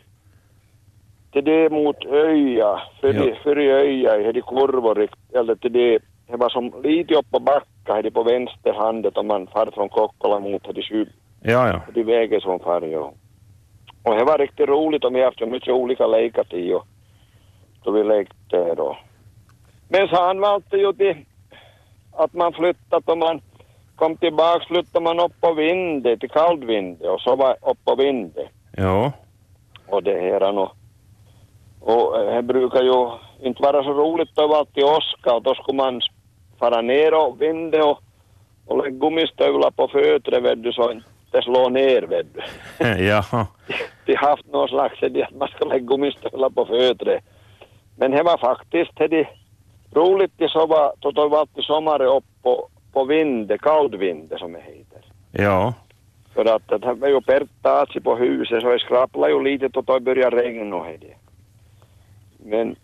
till 1.37 1.45
det 1.45 1.71
mot 1.71 2.05
Öja, 2.07 2.81
för, 3.01 3.15
Ja. 3.15 3.35
för 3.43 3.57
Öja, 3.59 4.17
i 4.21 4.33
de 4.33 4.43
kurvor, 4.43 4.95
rikt- 4.95 5.35
eller 5.35 5.55
till 5.55 5.73
det, 5.73 5.99
det 6.27 6.37
var 6.37 6.49
som 6.49 6.83
lite 6.83 7.15
upp 7.15 7.31
på 7.31 7.41
backa 7.41 7.95
här 7.95 8.11
på 8.11 8.23
vänster 8.23 8.73
handet 8.73 9.17
om 9.17 9.27
man 9.27 9.47
far 9.47 9.71
från 9.75 9.89
Kokkola 9.89 10.41
mot 10.41 10.79
i 10.79 10.83
syd, 10.83 11.09
Ja, 11.43 11.69
ja. 11.69 11.81
de 11.95 12.03
vägen 12.03 12.41
som 12.41 12.59
far 12.61 12.81
ja. 12.83 13.13
Och 14.03 14.17
det 14.17 14.25
var 14.25 14.39
riktigt 14.39 14.69
roligt 14.69 15.05
och 15.05 15.15
vi 15.15 15.19
har 15.19 15.25
haft 15.27 15.39
så 15.39 15.47
mycket 15.47 15.75
olika 15.75 16.07
lekar 16.07 16.45
till 16.45 16.73
och 16.75 16.87
då 17.85 17.91
vi 17.91 18.05
lekte 18.05 18.75
då. 18.75 18.97
Men 19.89 20.09
så 20.09 20.17
han 20.17 20.41
valde 20.41 20.79
ju 20.79 20.93
till 20.93 21.17
att 22.13 22.33
man 22.33 22.53
flyttat 22.53 23.09
och 23.09 23.19
man 23.19 23.41
kom 23.97 24.17
tillbaks 24.17 24.67
flyttade 24.67 25.05
man 25.05 25.21
upp 25.21 25.41
på 25.41 25.53
vinden 25.53 26.19
till 26.19 26.31
kallvinden 26.31 27.11
och 27.11 27.21
så 27.21 27.37
var 27.37 27.51
upp 27.71 27.85
på 27.85 27.95
vinden 27.95 28.47
Ja. 28.77 29.13
och 29.89 30.03
det 30.03 30.21
här 30.21 30.59
och, 30.59 30.71
och 31.87 32.21
eh, 32.21 32.37
det 32.37 32.43
brukar 32.43 32.83
ju 32.83 33.11
inte 33.41 33.63
vara 33.63 33.83
så 33.83 33.93
roligt 33.93 34.39
överallt 34.39 34.79
i 34.79 34.83
åska 34.83 35.35
och 35.35 35.43
då 35.43 35.55
skulle 35.55 35.77
man 35.77 36.01
fara 36.59 36.83
ner 36.83 37.15
och 37.15 37.43
vinda 37.43 37.85
och, 37.85 37.99
och 38.67 38.79
lägga 38.79 38.97
gummistövlar 38.97 39.71
på 39.71 39.89
fötterna 39.89 40.41
vet 40.41 40.63
du 40.63 40.73
så 40.73 40.93
inte 40.93 41.43
slå 41.43 41.69
ner 41.69 42.03
vet 42.03 42.27
du. 42.35 42.41
Jaha. 43.05 43.47
De 44.07 44.15
har 44.15 44.29
haft 44.29 44.47
någon 44.47 44.69
slags 44.69 45.03
idé 45.03 45.23
att 45.23 45.35
man 45.35 45.49
ska 45.49 45.65
lägga 45.65 45.87
gummistövlar 45.87 46.51
på 46.51 46.67
fötterna. 46.67 47.21
Men 47.97 48.11
det 48.11 48.23
var 48.23 48.39
faktiskt 48.39 48.97
det 48.97 49.09
de, 49.09 49.27
roligt 49.95 50.33
det 50.37 50.49
så 50.49 50.67
var, 50.67 50.93
då 51.13 51.29
var 51.29 51.39
alltid 51.39 51.65
sommaren 51.65 52.07
upp 52.07 52.25
på, 52.43 52.69
på 52.93 53.05
vinde, 53.05 53.59
kallvinde 53.59 54.39
som 54.39 54.53
det 54.53 54.61
heter. 54.61 55.05
Ja. 55.33 55.75
För 56.35 56.45
att 56.45 56.69
det 56.69 56.95
var 56.95 57.09
ju 57.09 57.21
perttaatsi 57.21 58.01
på 58.01 58.17
huset 58.17 58.63
så 58.63 58.69
det 58.69 58.79
skrapplade 58.79 59.33
ju 59.33 59.43
lite 59.43 59.69
då 59.69 59.81
det 59.81 60.01
började 60.01 60.37
regna 60.37 60.77
och 60.77 60.87
det. 61.01 61.26
Men 62.47 62.77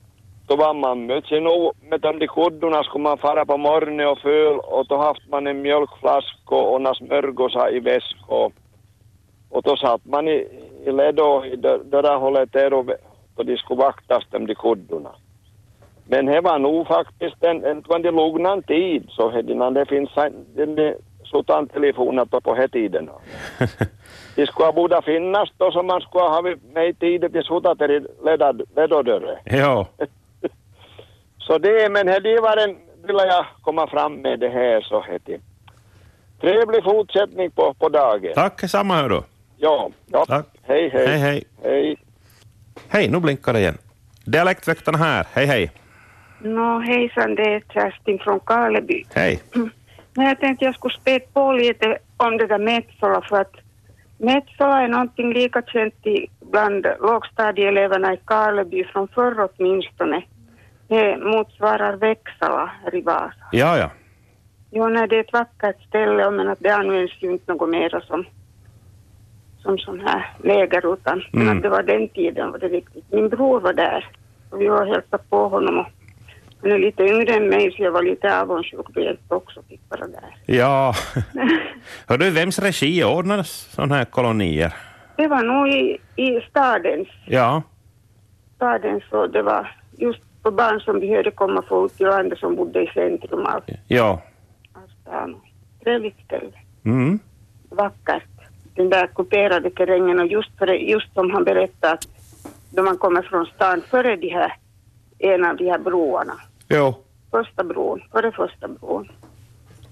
då 0.47 0.57
var 0.57 0.75
man 0.75 1.07
med 1.07 1.25
Sen 1.25 1.45
nog 1.45 1.73
med 1.91 2.01
de 2.01 2.19
där 2.19 2.27
kuddorna 2.27 2.83
skulle 2.83 3.03
man 3.03 3.19
fara 3.19 3.45
på 3.47 3.57
morgonen 3.57 4.09
och 4.09 4.19
föl 4.19 4.59
och 4.59 4.87
då 4.87 4.97
haft 4.97 5.29
man 5.29 5.47
en 5.47 5.63
mjölkflaska 5.63 6.55
och 6.55 6.81
några 6.81 6.95
smörgåsar 6.95 7.75
i 7.77 7.81
väskan 7.81 8.53
och, 9.51 9.63
då 9.63 9.77
satt 9.77 10.05
man 10.05 10.29
i, 10.29 10.47
i 10.87 10.93
led 10.93 11.21
och 11.21 11.47
i 11.47 11.57
dö- 11.57 11.85
där 12.53 12.75
och, 12.75 12.91
och 13.37 13.47
de 13.47 13.57
skulle 13.57 13.81
vaktas 13.81 14.25
de 14.31 14.47
där 14.47 14.55
kuddorna. 14.55 15.11
Men 16.05 16.27
det 16.27 16.41
var 16.41 16.59
nog 16.59 16.87
faktiskt 16.87 17.45
en, 17.45 17.65
en, 17.65 17.83
en, 17.95 18.07
en 18.07 18.17
lugnan 18.17 18.63
tid 18.63 19.07
så 19.09 19.31
det, 19.31 19.53
innan 19.53 19.75
det 19.75 19.87
finns 19.87 20.11
sotan 21.33 21.69
telefonen 21.69 22.27
då 22.31 22.41
på 22.41 22.55
de 22.55 22.69
tiderna. 22.69 23.13
De 24.37 24.47
skulle 24.47 24.73
borde 24.73 25.03
finnas 25.03 25.49
då 25.59 25.71
som 25.73 25.87
man 25.87 26.01
skulle 26.01 26.25
ha 26.25 26.43
med 26.75 26.89
i 26.89 26.95
tiden 26.95 27.33
till 27.33 27.43
sotat 27.43 27.81
i 27.81 28.01
ledad- 28.25 28.63
ledodörren. 28.77 29.39
Ja. 29.45 29.87
Så 31.39 31.59
det, 31.59 31.89
men 31.93 32.09
här 32.09 32.21
det 32.21 32.41
var 32.41 32.57
en, 32.57 32.77
vill 33.07 33.17
jag 33.17 33.47
komma 33.63 33.87
fram 33.87 34.15
med 34.15 34.41
det 34.41 34.49
här 34.49 34.81
så 34.81 35.03
heter 35.03 35.39
Trevlig 36.41 36.85
fortsättning 36.85 37.51
på, 37.51 37.75
på 37.75 37.89
dagen. 37.89 38.33
Tack 38.35 38.61
samma 38.71 38.97
hör 38.97 39.09
du. 39.09 39.23
Ja, 39.57 39.91
ja. 40.07 40.25
Tack. 40.29 40.47
Hej, 40.63 40.89
hej. 40.93 41.07
Hej, 41.07 41.19
hej. 41.19 41.45
Hej. 41.63 41.97
Hej, 42.89 43.09
nu 43.09 43.21
blinkar 43.21 43.53
det 43.53 43.61
igen. 43.61 43.79
Dialektväktarna 44.25 44.99
här. 44.99 45.27
Hej, 45.33 45.47
hej. 45.47 45.71
Nå, 46.41 46.79
hejsan, 46.79 47.35
det 47.35 47.43
är 47.55 47.61
Kerstin 47.73 48.19
från 48.19 48.41
Karleby. 48.41 49.05
Hej. 49.15 49.41
Men 50.15 50.27
jag 50.27 50.41
tänkte 50.41 50.65
jag 50.65 50.75
skulle 50.75 50.95
spä 50.95 51.21
på 51.21 51.53
lite 51.53 51.99
om 52.17 52.37
det 52.39 52.47
där 52.47 52.59
Metsola 52.59 53.21
för 53.29 53.41
att 53.41 53.55
Metsola 54.19 54.83
är 54.83 54.89
någonting 54.89 55.33
lika 55.33 55.63
känt 55.63 55.95
bland 56.41 56.87
lågstadieeleverna 57.01 58.15
i 58.15 58.17
Karleby 58.25 58.85
från 58.85 59.09
förr 59.09 59.49
åtminstone. 59.49 60.23
Det 60.89 61.17
motsvarar 61.17 61.97
Växala 61.97 62.73
här 62.85 62.95
i 62.95 63.01
Vasa. 63.01 63.33
Ja, 63.53 63.79
ja. 63.79 63.91
Jo, 64.71 64.89
nej, 64.89 65.09
det 65.09 65.17
är 65.17 65.21
ett 65.21 65.33
vackert 65.33 65.83
ställe 65.89 66.31
men 66.31 66.49
att 66.49 66.61
det 66.61 66.71
används 66.71 67.13
ju 67.21 67.33
inte 67.33 67.53
något 67.53 67.69
mera 67.69 68.01
som, 68.01 68.25
som 69.59 69.79
sån 69.79 70.01
här 70.01 70.31
lägerrutan. 70.43 71.23
Men 71.33 71.43
Mm. 71.43 71.57
att 71.57 71.63
det 71.63 71.69
var 71.69 71.83
den 71.83 72.09
tiden 72.09 72.51
var 72.53 72.59
det 72.59 72.69
viktigt. 72.69 73.05
Min 73.11 73.29
bror 73.29 73.61
var 73.61 73.73
där 73.73 74.09
och 74.51 74.61
vi 74.61 74.69
var 74.69 74.81
och 74.81 74.87
hälsade 74.95 75.23
på 75.29 75.49
honom 75.49 75.79
och 75.79 75.87
han 76.63 76.73
är 76.73 76.79
lite 76.79 77.03
yngre 77.03 77.33
än 77.35 77.49
mig 77.49 77.73
så 77.73 77.83
jag 77.83 77.93
var 77.93 78.03
lite 78.03 78.41
avundsjuk 78.41 78.87
jag 78.95 79.11
inte 79.11 79.35
också 79.35 79.63
fick 79.69 79.81
vara 79.89 80.07
där. 80.07 80.37
Ja. 80.47 80.95
Hör 82.09 82.19
du, 82.19 82.31
vems 82.31 82.59
regi 82.59 83.05
ordnas 83.05 83.51
sådana 83.75 83.95
här 83.95 84.05
kolonier? 84.05 84.75
Det 85.17 85.27
var 85.29 85.43
nog 85.43 85.69
i, 85.69 85.99
i 86.17 86.41
stadens, 86.51 87.09
Ja. 87.27 87.63
stadens 88.57 89.03
och 89.11 89.31
det 89.31 89.43
var 89.43 89.77
just 89.99 90.21
för 90.43 90.51
barn 90.51 90.81
som 90.81 91.01
behövde 91.01 91.31
komma 91.31 91.63
ut 91.85 91.97
till 91.97 92.07
landet 92.07 92.39
som 92.39 92.57
bodde 92.57 92.83
i 92.83 92.87
centrum 92.95 93.47
av, 93.47 93.63
Ja. 93.89 94.23
av 94.75 94.89
stan. 95.03 95.37
Trevligt 95.85 96.25
ställe. 96.25 96.53
Mm. 96.85 97.19
vackert. 97.71 98.23
Den 98.75 98.91
där 98.91 99.07
kuperade 99.07 99.71
terrängen 99.71 100.19
och 100.21 100.27
just, 100.27 100.59
för, 100.59 100.67
just 100.67 101.15
som 101.15 101.31
han 101.31 101.45
berättade 101.45 101.93
att 101.93 102.09
då 102.71 102.83
man 102.83 102.99
kommer 102.99 103.23
från 103.23 103.47
stan 103.47 103.83
före 103.91 104.17
de 104.17 104.29
här, 104.29 104.53
en 105.19 105.45
av 105.45 105.57
de 105.57 105.71
här 105.71 105.79
broarna, 105.79 106.35
Jo. 106.73 106.95
första 107.31 107.65
bron, 107.65 108.03
före 108.13 108.33
första 108.33 108.69
bron. 108.69 109.09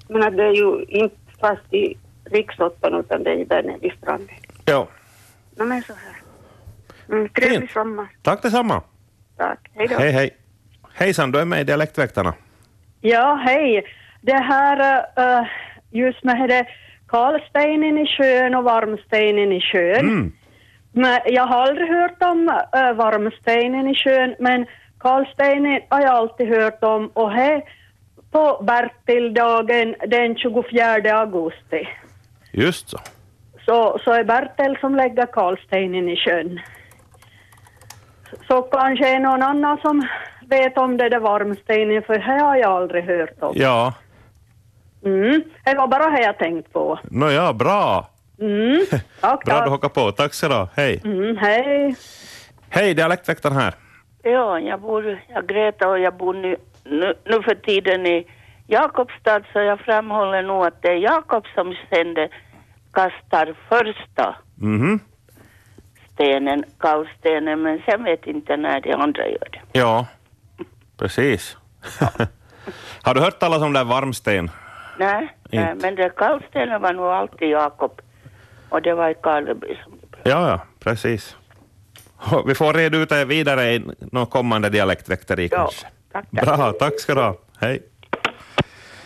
Men 0.08 0.22
att 0.22 0.36
det 0.36 0.44
är 0.44 0.52
ju 0.52 0.84
inte 0.88 1.16
fast 1.40 1.74
i 1.74 1.96
riksåttan 2.24 2.94
utan 2.94 3.22
det 3.22 3.30
är 3.30 3.44
där 3.44 3.62
nere 3.62 3.78
vid 3.78 3.92
stranden. 3.92 4.36
Jo. 4.66 4.86
No, 5.56 5.64
men 5.64 5.82
så 5.82 5.92
här. 5.92 6.16
Mm, 7.16 7.28
trevlig 7.28 7.58
Fint. 7.58 7.70
sommar. 7.70 8.08
Tack 8.22 8.42
detsamma. 8.42 8.82
Tack. 9.36 9.70
Hej 9.74 9.86
då. 9.88 9.96
Hej, 9.96 10.10
hej. 10.10 10.36
Hejsan, 10.94 11.32
du 11.32 11.38
är 11.38 11.44
med 11.44 11.60
i 11.60 11.64
Dialektväktarna. 11.64 12.34
Ja, 13.00 13.40
hej. 13.44 13.84
Det 14.20 14.36
här 14.36 15.04
uh, 15.18 15.46
just 15.90 16.24
med 16.24 16.48
det 16.48 16.66
kalsteinen 17.08 17.98
i 17.98 18.06
sjön 18.06 18.54
och 18.54 18.64
varmsteinen 18.64 19.52
i 19.52 19.60
sjön. 19.60 20.08
Mm. 20.08 20.32
Men 20.92 21.20
jag 21.26 21.46
har 21.46 21.62
aldrig 21.62 21.88
hört 21.88 22.22
om 22.22 22.48
uh, 22.48 22.92
varmsteinen 22.92 23.88
i 23.88 23.94
sjön, 23.94 24.34
men 24.38 24.66
kalsteinen 25.00 25.80
har 25.90 26.00
jag 26.00 26.10
alltid 26.10 26.48
hört 26.48 26.84
om 26.84 27.10
och 27.14 27.32
här 27.32 27.62
på 28.30 28.62
Bertildagen 28.62 29.94
den 30.06 30.36
24 30.36 31.18
augusti. 31.20 31.88
Just 32.52 32.88
så. 32.88 32.98
Så, 33.66 33.98
så 34.04 34.12
är 34.12 34.24
Bertil 34.24 34.76
som 34.80 34.94
lägger 34.96 35.26
kalsteinen 35.26 36.08
i 36.08 36.16
sjön. 36.16 36.60
Så 38.48 38.62
kanske 38.62 39.08
är 39.16 39.20
någon 39.20 39.42
annan 39.42 39.78
som 39.82 40.06
vet 40.48 40.78
om 40.78 40.96
det 40.96 41.08
där 41.08 41.18
varmsteinen, 41.20 42.02
för 42.02 42.14
det 42.14 42.42
har 42.42 42.56
jag 42.56 42.70
aldrig 42.70 43.04
hört 43.04 43.42
om. 43.42 43.52
Ja. 43.56 43.94
Mm, 45.04 45.42
det 45.64 45.74
var 45.74 45.88
bara 45.88 46.10
det 46.10 46.22
jag 46.22 46.38
tänkt 46.38 46.72
på. 46.72 46.98
Nåja, 47.10 47.52
bra. 47.52 48.10
Mm, 48.40 48.86
tack, 49.20 49.44
Bra 49.44 49.54
du 49.54 49.60
tack. 49.60 49.68
hakar 49.68 49.88
på. 49.88 50.12
Tack 50.12 50.34
så 50.34 50.48
du 50.48 50.68
Hej. 50.76 51.00
Mm, 51.04 51.36
hej. 51.36 51.96
Hej, 52.68 52.94
Dialektväktaren 52.94 53.56
här. 53.56 53.74
Ja, 54.22 54.60
jag 54.60 54.80
bor, 54.80 55.20
jag 55.28 55.46
Greta 55.46 55.88
och 55.88 55.98
jag 55.98 56.14
bor 56.14 56.34
nu, 56.34 56.56
nu, 56.84 57.14
nu 57.24 57.42
för 57.42 57.54
tiden 57.54 58.06
i 58.06 58.26
Jakobstad 58.66 59.40
så 59.52 59.58
jag 59.60 59.80
framhåller 59.80 60.42
nog 60.42 60.66
att 60.66 60.82
det 60.82 60.88
är 60.88 60.96
Jakob 60.96 61.44
som 61.54 61.74
sen 61.90 62.28
kastar 62.92 63.54
första 63.68 64.36
Mhm. 64.56 65.00
stenen, 66.14 66.64
kallstenen, 66.78 67.62
men 67.62 67.82
sen 67.86 68.04
vet 68.04 68.26
inte 68.26 68.56
när 68.56 68.80
de 68.80 68.92
andra 68.94 69.26
gör 69.28 69.48
det. 69.52 69.60
Ja, 69.80 70.06
precis. 70.98 71.56
Har 73.02 73.14
du 73.14 73.20
hört 73.20 73.38
talas 73.38 73.62
om 73.62 73.72
det 73.72 73.78
där 73.80 73.84
varmsten? 73.84 74.50
Nej, 74.98 75.36
nej 75.52 75.74
men 75.82 75.94
det 75.94 76.10
kallstenen 76.16 76.82
var 76.82 76.92
nog 76.92 77.06
alltid 77.06 77.48
Jakob 77.48 78.00
och 78.68 78.82
det 78.82 78.94
var 78.94 79.08
i 79.10 79.14
Karleby 79.14 79.78
som 79.84 79.92
Ja, 80.22 80.48
ja, 80.50 80.60
precis. 80.84 81.36
Vi 82.46 82.54
får 82.54 82.72
reda 82.72 82.98
ut 82.98 83.08
det 83.08 83.24
vidare 83.24 83.72
i 83.74 83.82
någon 84.12 84.26
kommande 84.26 84.68
dialektväkteri 84.68 85.48
Ja, 85.52 85.56
kanske. 85.58 85.86
tack, 86.12 86.24
tack. 86.34 86.44
Bra, 86.58 86.72
tack 86.72 87.00
ska 87.00 87.14
du 87.14 87.20
ha. 87.20 87.36
Hej. 87.58 87.82